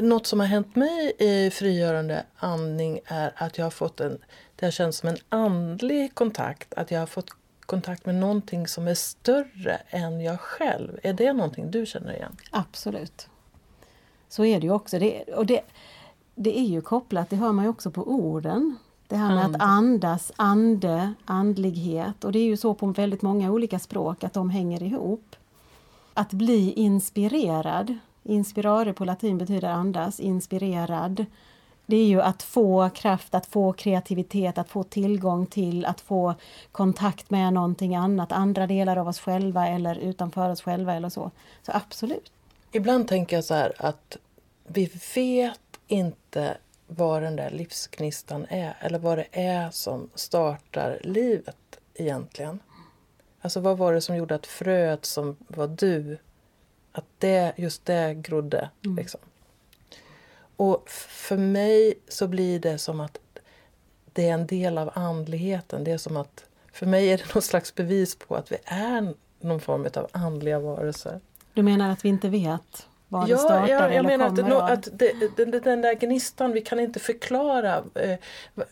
Något 0.00 0.26
som 0.26 0.40
har 0.40 0.46
hänt 0.46 0.76
mig 0.76 1.12
i 1.18 1.50
frigörande 1.50 2.24
andning 2.36 3.00
är 3.04 3.32
att 3.36 3.58
jag 3.58 3.64
har 3.64 3.70
fått 3.70 4.00
en, 4.00 4.18
det 4.56 4.66
har 4.66 4.70
känts 4.70 4.98
som 4.98 5.08
en 5.08 5.16
andlig 5.28 6.14
kontakt, 6.14 6.74
att 6.74 6.90
jag 6.90 7.00
har 7.00 7.06
fått 7.06 7.30
kontakt 7.66 8.06
med 8.06 8.14
någonting 8.14 8.68
som 8.68 8.88
är 8.88 8.94
större 8.94 9.80
än 9.88 10.20
jag 10.20 10.40
själv. 10.40 10.98
Är 11.02 11.12
det 11.12 11.32
någonting 11.32 11.70
du 11.70 11.86
känner 11.86 12.14
igen? 12.14 12.36
Absolut. 12.50 13.28
Så 14.28 14.44
är 14.44 14.60
det 14.60 14.66
ju 14.66 14.72
också. 14.72 14.98
Det, 14.98 15.22
och 15.22 15.46
det, 15.46 15.60
det 16.34 16.58
är 16.58 16.64
ju 16.64 16.80
kopplat, 16.80 17.30
det 17.30 17.36
hör 17.36 17.52
man 17.52 17.64
ju 17.64 17.70
också 17.70 17.90
på 17.90 18.02
orden. 18.02 18.76
Det 19.08 19.16
här 19.16 19.34
med 19.34 19.46
att 19.46 19.62
andas, 19.62 20.32
ande, 20.36 21.14
andlighet. 21.24 22.24
Och 22.24 22.32
det 22.32 22.38
är 22.38 22.44
ju 22.44 22.56
så 22.56 22.74
på 22.74 22.86
väldigt 22.86 23.22
många 23.22 23.50
olika 23.50 23.78
språk 23.78 24.24
att 24.24 24.32
de 24.32 24.50
hänger 24.50 24.82
ihop. 24.82 25.36
Att 26.14 26.32
bli 26.32 26.72
inspirerad. 26.72 27.94
Inspirare 28.22 28.92
på 28.92 29.04
latin 29.04 29.38
betyder 29.38 29.68
andas, 29.68 30.20
inspirerad. 30.20 31.26
Det 31.86 31.96
är 31.96 32.06
ju 32.06 32.22
att 32.22 32.42
få 32.42 32.90
kraft, 32.94 33.34
att 33.34 33.46
få 33.46 33.72
kreativitet, 33.72 34.58
att 34.58 34.70
få 34.70 34.82
tillgång 34.82 35.46
till, 35.46 35.84
att 35.84 36.00
få 36.00 36.34
kontakt 36.72 37.30
med 37.30 37.52
någonting 37.52 37.96
annat, 37.96 38.32
andra 38.32 38.66
delar 38.66 38.96
av 38.96 39.08
oss 39.08 39.20
själva 39.20 39.68
eller 39.68 39.96
utanför 39.96 40.50
oss 40.50 40.62
själva 40.62 40.94
eller 40.94 41.08
så. 41.08 41.30
Så 41.62 41.72
absolut. 41.74 42.32
Ibland 42.72 43.08
tänker 43.08 43.36
jag 43.36 43.44
så 43.44 43.54
här 43.54 43.72
att 43.76 44.16
vi 44.66 44.90
vet 45.14 45.60
inte 45.86 46.56
vad 46.86 47.22
den 47.22 47.36
där 47.36 47.50
livsknistan 47.50 48.46
är 48.48 48.76
eller 48.80 48.98
vad 48.98 49.18
det 49.18 49.26
är 49.32 49.70
som 49.70 50.10
startar 50.14 51.00
livet 51.04 51.80
egentligen. 51.94 52.60
Alltså 53.40 53.60
vad 53.60 53.78
var 53.78 53.92
det 53.92 54.00
som 54.00 54.16
gjorde 54.16 54.34
att 54.34 54.46
fröet 54.46 55.04
som 55.04 55.36
var 55.48 55.66
du, 55.66 56.18
att 56.92 57.04
det, 57.18 57.52
just 57.56 57.84
det 57.84 58.14
grodde? 58.14 58.70
Mm. 58.84 58.96
Liksom. 58.96 59.20
Och 60.56 60.90
för 60.90 61.36
mig 61.36 61.94
så 62.08 62.28
blir 62.28 62.60
det 62.60 62.78
som 62.78 63.00
att 63.00 63.18
det 64.12 64.28
är 64.28 64.34
en 64.34 64.46
del 64.46 64.78
av 64.78 64.90
andligheten. 64.94 65.84
Det 65.84 65.90
är 65.90 65.98
som 65.98 66.16
att, 66.16 66.44
för 66.72 66.86
mig 66.86 67.08
är 67.08 67.18
det 67.18 67.34
något 67.34 67.44
slags 67.44 67.74
bevis 67.74 68.16
på 68.16 68.36
att 68.36 68.52
vi 68.52 68.56
är 68.64 69.14
någon 69.40 69.60
form 69.60 69.86
av 69.94 70.08
andliga 70.12 70.58
varelser. 70.58 71.20
Du 71.58 71.62
menar 71.62 71.90
att 71.90 72.04
vi 72.04 72.08
inte 72.08 72.28
vet 72.28 72.88
var 73.08 73.28
ja, 73.28 73.36
det 73.36 73.38
startar 73.38 73.68
ja, 73.68 73.68
jag 73.68 73.94
eller 73.94 74.02
menar 74.02 74.36
kommer? 74.36 74.56
Att, 74.56 74.70
att 74.70 74.98
det, 74.98 75.36
den, 75.36 75.50
den 75.50 75.82
där 75.82 75.94
gnistan, 75.94 76.52
vi 76.52 76.60
kan 76.60 76.80
inte 76.80 77.00
förklara. 77.00 77.84
Eh, 77.94 78.18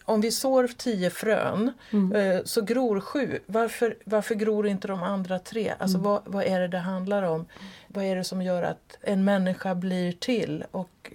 om 0.04 0.20
vi 0.20 0.30
sår 0.30 0.68
tio 0.76 1.10
frön 1.10 1.72
mm. 1.90 2.12
eh, 2.16 2.42
så 2.44 2.62
gror 2.62 3.00
sju. 3.00 3.38
Varför, 3.46 3.96
varför 4.04 4.34
gror 4.34 4.66
inte 4.66 4.88
de 4.88 5.02
andra 5.02 5.38
tre? 5.38 5.72
Alltså 5.78 5.98
mm. 5.98 6.10
vad, 6.10 6.22
vad 6.24 6.44
är 6.44 6.60
det 6.60 6.68
det 6.68 6.78
handlar 6.78 7.22
om? 7.22 7.46
Vad 7.88 8.04
är 8.04 8.16
det 8.16 8.24
som 8.24 8.42
gör 8.42 8.62
att 8.62 8.98
en 9.00 9.24
människa 9.24 9.74
blir 9.74 10.12
till? 10.12 10.64
Och 10.70 11.12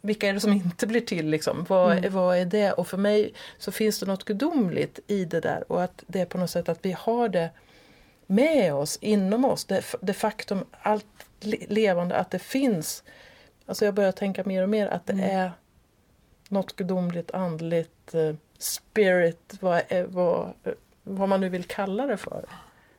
vilka 0.00 0.28
är 0.28 0.32
det 0.32 0.40
som 0.40 0.52
inte 0.64 0.86
blir 0.86 1.00
till? 1.00 1.26
Liksom? 1.26 1.66
Vad, 1.68 1.98
mm. 1.98 2.12
vad 2.12 2.36
är 2.36 2.44
det? 2.44 2.72
Och 2.72 2.88
för 2.88 2.98
mig 2.98 3.34
så 3.58 3.72
finns 3.72 4.00
det 4.00 4.06
något 4.06 4.24
gudomligt 4.24 4.98
i 5.06 5.24
det 5.24 5.40
där 5.40 5.72
och 5.72 5.82
att 5.82 6.04
det 6.06 6.20
är 6.20 6.26
på 6.26 6.38
något 6.38 6.50
sätt 6.50 6.68
att 6.68 6.78
vi 6.82 6.92
har 6.98 7.28
det 7.28 7.50
med 8.26 8.74
oss, 8.74 8.98
inom 9.00 9.44
oss. 9.44 9.64
Det, 9.64 9.84
det 10.00 10.12
faktum, 10.12 10.64
allt 10.82 11.26
levande, 11.68 12.16
att 12.16 12.30
det 12.30 12.38
finns. 12.38 13.02
Alltså 13.66 13.84
jag 13.84 13.94
börjar 13.94 14.12
tänka 14.12 14.44
mer 14.44 14.62
och 14.62 14.68
mer 14.68 14.86
att 14.86 15.06
det 15.06 15.12
mm. 15.12 15.38
är 15.38 15.52
något 16.48 16.76
gudomligt, 16.76 17.30
andligt, 17.30 18.14
uh, 18.14 18.34
spirit, 18.58 19.54
vad, 19.60 19.82
är, 19.88 20.04
vad, 20.04 20.52
vad 21.02 21.28
man 21.28 21.40
nu 21.40 21.48
vill 21.48 21.64
kalla 21.64 22.06
det 22.06 22.16
för. 22.16 22.44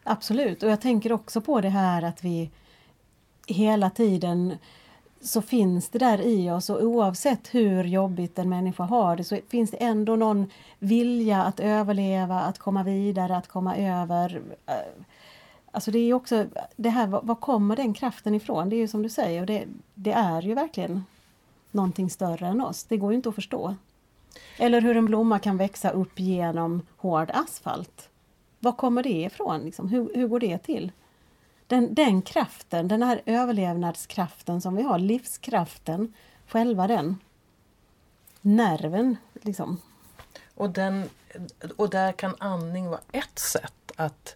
Absolut, 0.04 0.64
och 0.64 0.70
jag 0.70 0.82
tänker 0.82 1.12
också 1.12 1.42
på 1.42 1.62
det 1.62 1.70
här 1.70 2.02
att 2.02 2.24
vi 2.24 2.52
hela 3.48 3.90
tiden 3.90 4.58
så 5.22 5.42
finns 5.42 5.90
det 5.90 6.00
där 6.00 6.22
i 6.22 6.52
oss 6.52 6.70
och 6.70 6.84
oavsett 6.84 7.56
hur 7.56 7.84
jobbigt 7.84 8.40
en 8.40 8.50
människa 8.50 8.84
har 8.84 9.16
det 9.16 9.24
så 9.24 9.40
finns 9.50 9.72
det 9.72 9.78
ändå 9.78 10.16
någon 10.16 10.52
vilja 10.80 11.44
att 11.44 11.60
överleva, 11.60 12.40
att 12.40 12.60
komma 12.60 12.84
vidare, 12.84 13.38
att 13.38 13.48
komma 13.48 13.78
över. 13.78 14.42
Alltså 15.76 15.92
det 15.92 16.00
är 16.00 16.14
också 16.14 16.46
det 16.76 16.90
här, 16.90 17.08
var 17.08 17.36
kommer 17.36 17.76
den 17.76 17.94
kraften 17.94 18.36
ifrån? 18.36 18.70
Det 18.70 18.76
är 18.76 18.78
ju 18.78 18.88
som 18.88 19.02
du 19.02 19.10
säger, 19.10 19.42
och 19.42 19.48
det, 19.48 19.66
det 19.94 20.12
är 20.12 20.42
ju 20.42 20.54
verkligen 20.54 21.04
någonting 21.72 22.10
större 22.10 22.48
än 22.48 22.62
oss. 22.62 22.84
Det 22.84 22.98
går 22.98 23.12
ju 23.12 23.16
inte 23.16 23.30
att 23.30 23.36
förstå. 23.36 23.76
Eller 24.58 24.82
hur 24.82 24.98
en 24.98 25.06
blomma 25.06 25.40
kan 25.40 25.58
växa 25.58 25.90
upp 25.90 26.20
genom 26.20 26.82
hård 26.98 27.32
asfalt. 27.34 28.10
Var 28.60 28.72
kommer 28.72 29.04
det 29.04 29.22
ifrån? 29.22 29.62
Liksom? 29.62 29.90
Hur, 29.90 30.12
hur 30.16 30.28
går 30.28 30.40
det 30.40 30.58
till? 30.58 30.92
Den, 31.68 31.94
den 31.94 32.22
kraften, 32.22 32.88
den 32.88 33.04
här 33.04 33.22
överlevnadskraften 33.26 34.62
som 34.62 34.76
vi 34.76 34.84
har, 34.84 35.00
livskraften, 35.00 36.14
själva 36.48 36.88
den. 36.88 37.18
Nerven, 38.42 39.18
liksom. 39.34 39.78
Och, 40.56 40.70
den, 40.70 41.10
och 41.76 41.90
där 41.90 42.12
kan 42.12 42.36
andning 42.38 42.88
vara 42.90 43.02
ett 43.12 43.40
sätt 43.40 43.92
att 43.96 44.36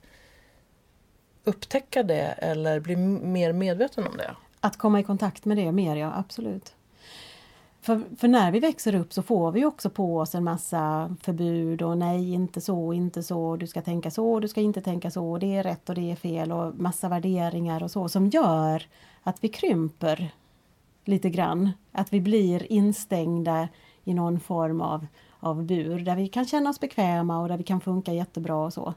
upptäcka 1.43 2.03
det 2.03 2.35
eller 2.37 2.79
bli 2.79 2.95
mer 2.95 3.53
medveten 3.53 4.07
om 4.07 4.17
det? 4.17 4.35
Att 4.59 4.77
komma 4.77 4.99
i 4.99 5.03
kontakt 5.03 5.45
med 5.45 5.57
det 5.57 5.71
mer, 5.71 5.95
ja 5.95 6.13
absolut. 6.15 6.73
För, 7.81 8.01
för, 8.17 8.27
när 8.27 8.51
vi 8.51 8.59
växer 8.59 8.95
upp 8.95 9.13
så 9.13 9.21
får 9.21 9.51
vi 9.51 9.65
också 9.65 9.89
på 9.89 10.17
oss 10.17 10.35
en 10.35 10.43
massa 10.43 11.15
förbud 11.21 11.81
och 11.81 11.97
nej, 11.97 12.33
inte 12.33 12.61
så, 12.61 12.93
inte 12.93 13.23
så, 13.23 13.55
du 13.55 13.67
ska 13.67 13.81
tänka 13.81 14.11
så, 14.11 14.39
du 14.39 14.47
ska 14.47 14.61
inte 14.61 14.81
tänka 14.81 15.11
så, 15.11 15.37
det 15.37 15.55
är 15.55 15.63
rätt 15.63 15.89
och 15.89 15.95
det 15.95 16.11
är 16.11 16.15
fel 16.15 16.51
och 16.51 16.75
massa 16.75 17.09
värderingar 17.09 17.83
och 17.83 17.91
så 17.91 18.09
som 18.09 18.27
gör 18.27 18.83
att 19.23 19.43
vi 19.43 19.47
krymper 19.47 20.31
lite 21.05 21.29
grann. 21.29 21.71
Att 21.91 22.13
vi 22.13 22.21
blir 22.21 22.71
instängda 22.71 23.67
i 24.03 24.13
någon 24.13 24.39
form 24.39 24.81
av, 24.81 25.07
av 25.39 25.63
bur 25.63 25.99
där 25.99 26.15
vi 26.15 26.27
kan 26.27 26.45
känna 26.45 26.69
oss 26.69 26.79
bekväma 26.79 27.41
och 27.41 27.47
där 27.47 27.57
vi 27.57 27.63
kan 27.63 27.81
funka 27.81 28.13
jättebra 28.13 28.65
och 28.65 28.73
så. 28.73 28.93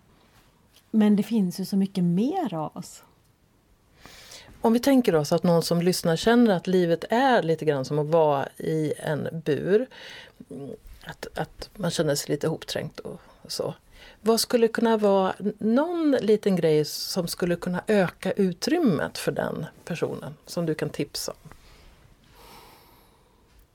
Men 0.94 1.16
det 1.16 1.22
finns 1.22 1.60
ju 1.60 1.64
så 1.64 1.76
mycket 1.76 2.04
mer 2.04 2.54
av 2.54 2.76
oss. 2.76 3.02
Om 4.60 4.72
vi 4.72 4.78
tänker 4.78 5.14
oss 5.14 5.32
att 5.32 5.42
någon 5.42 5.62
som 5.62 5.82
lyssnar 5.82 6.16
känner 6.16 6.56
att 6.56 6.66
livet 6.66 7.04
är 7.10 7.42
lite 7.42 7.64
grann 7.64 7.84
som 7.84 7.98
att 7.98 8.06
vara 8.06 8.48
i 8.58 8.92
en 8.96 9.42
bur. 9.44 9.86
Att, 11.04 11.38
att 11.38 11.70
man 11.76 11.90
känner 11.90 12.14
sig 12.14 12.30
lite 12.30 12.48
hopträngt 12.48 12.98
och 12.98 13.20
så. 13.48 13.74
Vad 14.20 14.40
skulle 14.40 14.68
kunna 14.68 14.96
vara 14.96 15.34
någon 15.58 16.10
liten 16.10 16.56
grej 16.56 16.84
som 16.84 17.28
skulle 17.28 17.56
kunna 17.56 17.82
öka 17.86 18.32
utrymmet 18.32 19.18
för 19.18 19.32
den 19.32 19.66
personen 19.84 20.34
som 20.46 20.66
du 20.66 20.74
kan 20.74 20.90
tipsa 20.90 21.32
om? 21.32 21.50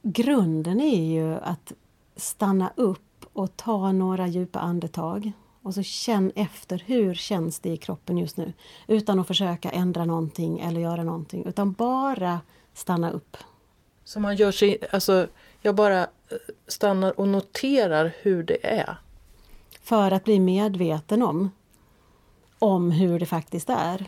Grunden 0.01 0.81
är 0.81 1.05
ju 1.05 1.35
att 1.35 1.73
stanna 2.15 2.71
upp 2.75 3.25
och 3.33 3.57
ta 3.57 3.91
några 3.91 4.27
djupa 4.27 4.59
andetag. 4.59 5.31
Och 5.67 5.73
så 5.73 5.83
känn 5.83 6.31
efter, 6.35 6.83
hur 6.85 7.13
känns 7.13 7.59
det 7.59 7.69
i 7.69 7.77
kroppen 7.77 8.17
just 8.17 8.37
nu? 8.37 8.53
Utan 8.87 9.19
att 9.19 9.27
försöka 9.27 9.69
ändra 9.69 10.05
någonting 10.05 10.59
eller 10.59 10.81
göra 10.81 11.03
någonting, 11.03 11.45
utan 11.45 11.71
bara 11.71 12.39
stanna 12.73 13.11
upp. 13.11 13.37
Så 14.03 14.19
man 14.19 14.35
gör 14.35 14.51
sig, 14.51 14.77
alltså 14.91 15.27
jag 15.61 15.75
bara 15.75 16.01
eh, 16.01 16.07
stannar 16.67 17.19
och 17.19 17.27
noterar 17.27 18.15
hur 18.21 18.43
det 18.43 18.67
är? 18.67 18.97
För 19.81 20.11
att 20.11 20.23
bli 20.23 20.39
medveten 20.39 21.23
om, 21.23 21.51
om 22.59 22.91
hur 22.91 23.19
det 23.19 23.25
faktiskt 23.25 23.69
är. 23.69 24.05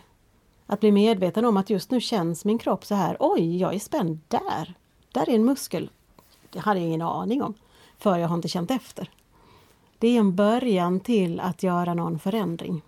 Att 0.66 0.80
bli 0.80 0.92
medveten 0.92 1.46
om 1.46 1.58
att 1.58 1.70
just 1.70 1.92
nu 1.92 2.02
känns 2.02 2.46
min 2.46 2.58
kropp 2.58 2.86
så 2.86 2.96
här. 2.96 3.18
Oj, 3.20 3.58
jag 3.58 3.76
är 3.76 3.80
spänd 3.80 4.20
där. 4.28 4.74
Där 5.12 5.30
är 5.30 5.36
en 5.36 5.46
muskel. 5.46 5.90
Det 6.50 6.60
hade 6.60 6.80
jag 6.80 6.88
ingen 6.88 7.02
aning 7.02 7.44
om. 7.44 7.54
För 7.98 8.18
jag 8.18 8.28
har 8.28 8.36
inte 8.36 8.48
känt 8.48 8.72
efter. 8.72 9.10
Det 10.00 10.08
är 10.08 10.20
en 10.20 10.36
början 10.36 11.00
till 11.00 11.40
att 11.40 11.64
göra 11.64 11.94
någon 11.94 12.20
förändring. 12.20 12.82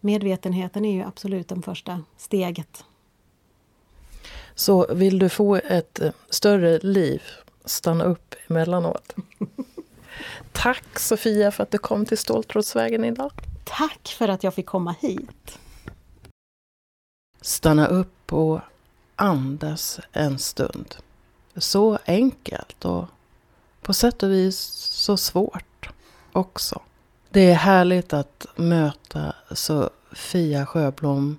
Medvetenheten 0.00 0.84
är 0.84 0.92
ju 0.92 1.02
absolut 1.02 1.48
det 1.48 1.62
första 1.62 2.02
steget. 2.16 2.84
Så 4.54 4.94
vill 4.94 5.18
du 5.18 5.28
få 5.28 5.56
ett 5.56 6.00
eh, 6.00 6.12
större 6.28 6.78
liv, 6.78 7.22
stanna 7.64 8.04
upp 8.04 8.34
emellanåt. 8.48 9.14
Tack 10.52 10.98
Sofia 10.98 11.50
för 11.50 11.62
att 11.62 11.70
du 11.70 11.78
kom 11.78 12.06
till 12.06 12.18
Ståltrådsvägen 12.18 13.04
idag. 13.04 13.32
Tack 13.64 14.08
för 14.18 14.28
att 14.28 14.44
jag 14.44 14.54
fick 14.54 14.66
komma 14.66 14.94
hit. 15.00 15.58
Stanna 17.40 17.86
upp 17.86 18.32
och 18.32 18.60
andas 19.16 20.00
en 20.12 20.38
stund. 20.38 20.94
Så 21.56 21.98
enkelt 22.06 22.84
och 22.84 23.04
på 23.80 23.94
sätt 23.94 24.22
och 24.22 24.30
vis 24.30 24.58
så 24.78 25.16
svårt 25.16 25.64
också. 26.32 26.80
Det 27.30 27.50
är 27.50 27.54
härligt 27.54 28.12
att 28.12 28.46
möta 28.56 29.34
Sofia 29.50 30.66
Sjöblom 30.66 31.38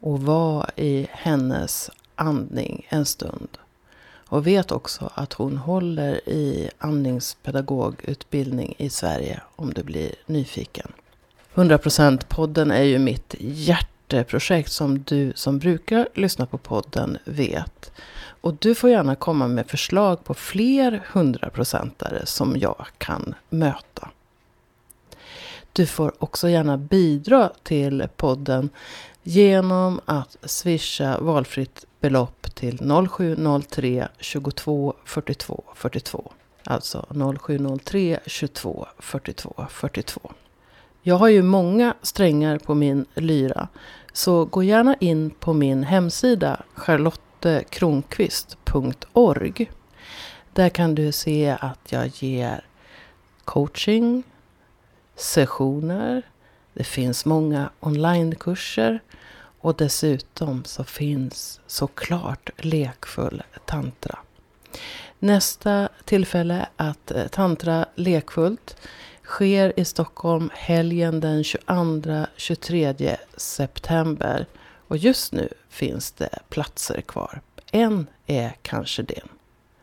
och 0.00 0.22
vara 0.22 0.70
i 0.76 1.06
hennes 1.10 1.90
andning 2.14 2.86
en 2.88 3.06
stund. 3.06 3.48
Och 4.28 4.46
vet 4.46 4.72
också 4.72 5.10
att 5.14 5.32
hon 5.32 5.56
håller 5.56 6.28
i 6.28 6.70
andningspedagogutbildning 6.78 8.74
i 8.78 8.90
Sverige 8.90 9.40
om 9.56 9.72
du 9.74 9.82
blir 9.82 10.14
nyfiken. 10.26 10.92
100% 11.54 12.24
podden 12.28 12.70
är 12.70 12.82
ju 12.82 12.98
mitt 12.98 13.34
hjärteprojekt 13.38 14.72
som 14.72 15.02
du 15.02 15.32
som 15.36 15.58
brukar 15.58 16.08
lyssna 16.14 16.46
på 16.46 16.58
podden 16.58 17.18
vet. 17.24 17.92
Och 18.40 18.54
du 18.54 18.74
får 18.74 18.90
gärna 18.90 19.14
komma 19.16 19.48
med 19.48 19.66
förslag 19.66 20.24
på 20.24 20.34
fler 20.34 21.02
hundraprocentare 21.12 22.26
som 22.26 22.56
jag 22.56 22.86
kan 22.98 23.34
möta. 23.50 24.08
Du 25.76 25.86
får 25.86 26.12
också 26.18 26.48
gärna 26.48 26.78
bidra 26.78 27.50
till 27.62 28.08
podden 28.16 28.70
genom 29.22 30.00
att 30.04 30.36
swisha 30.42 31.18
valfritt 31.20 31.86
belopp 32.00 32.54
till 32.54 32.78
0703 33.10 34.08
22 34.18 34.94
42 35.04 35.64
42. 35.74 36.32
Alltså 36.64 37.06
0703 37.38 38.18
22 38.26 38.86
42 38.98 39.66
42. 39.70 40.32
Jag 41.02 41.16
har 41.16 41.28
ju 41.28 41.42
många 41.42 41.94
strängar 42.02 42.58
på 42.58 42.74
min 42.74 43.06
lyra. 43.14 43.68
Så 44.12 44.44
gå 44.44 44.62
gärna 44.62 44.96
in 45.00 45.30
på 45.30 45.52
min 45.52 45.82
hemsida 45.82 46.62
charlottekronqvist.org. 46.74 49.70
Där 50.52 50.68
kan 50.68 50.94
du 50.94 51.12
se 51.12 51.56
att 51.60 51.92
jag 51.92 52.06
ger 52.06 52.64
coaching, 53.44 54.22
sessioner, 55.16 56.22
det 56.74 56.84
finns 56.84 57.24
många 57.24 57.70
onlinekurser 57.80 59.00
och 59.60 59.76
dessutom 59.76 60.64
så 60.64 60.84
finns 60.84 61.60
såklart 61.66 62.50
lekfull 62.56 63.42
tantra. 63.64 64.18
Nästa 65.18 65.88
tillfälle 66.04 66.66
att 66.76 67.10
eh, 67.10 67.26
tantra 67.26 67.86
lekfullt 67.94 68.76
sker 69.22 69.80
i 69.80 69.84
Stockholm 69.84 70.50
helgen 70.52 71.20
den 71.20 71.42
22-23 71.42 73.16
september. 73.36 74.46
Och 74.88 74.96
just 74.96 75.32
nu 75.32 75.48
finns 75.68 76.12
det 76.12 76.38
platser 76.48 77.00
kvar. 77.00 77.40
En 77.72 78.06
är 78.26 78.56
kanske 78.62 79.02
din. 79.02 79.28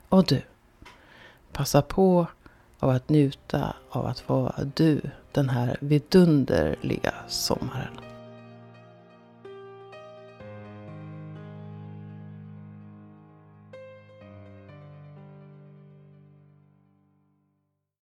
Och 0.10 0.26
du, 0.26 0.42
passa 1.52 1.82
på 1.82 2.28
av 2.82 2.90
att 2.90 3.10
njuta 3.10 3.74
av 3.90 4.06
att 4.06 4.30
vara 4.30 4.56
du 4.76 5.02
den 5.32 5.50
här 5.50 5.78
vidunderliga 5.80 7.14
sommaren. 7.28 8.11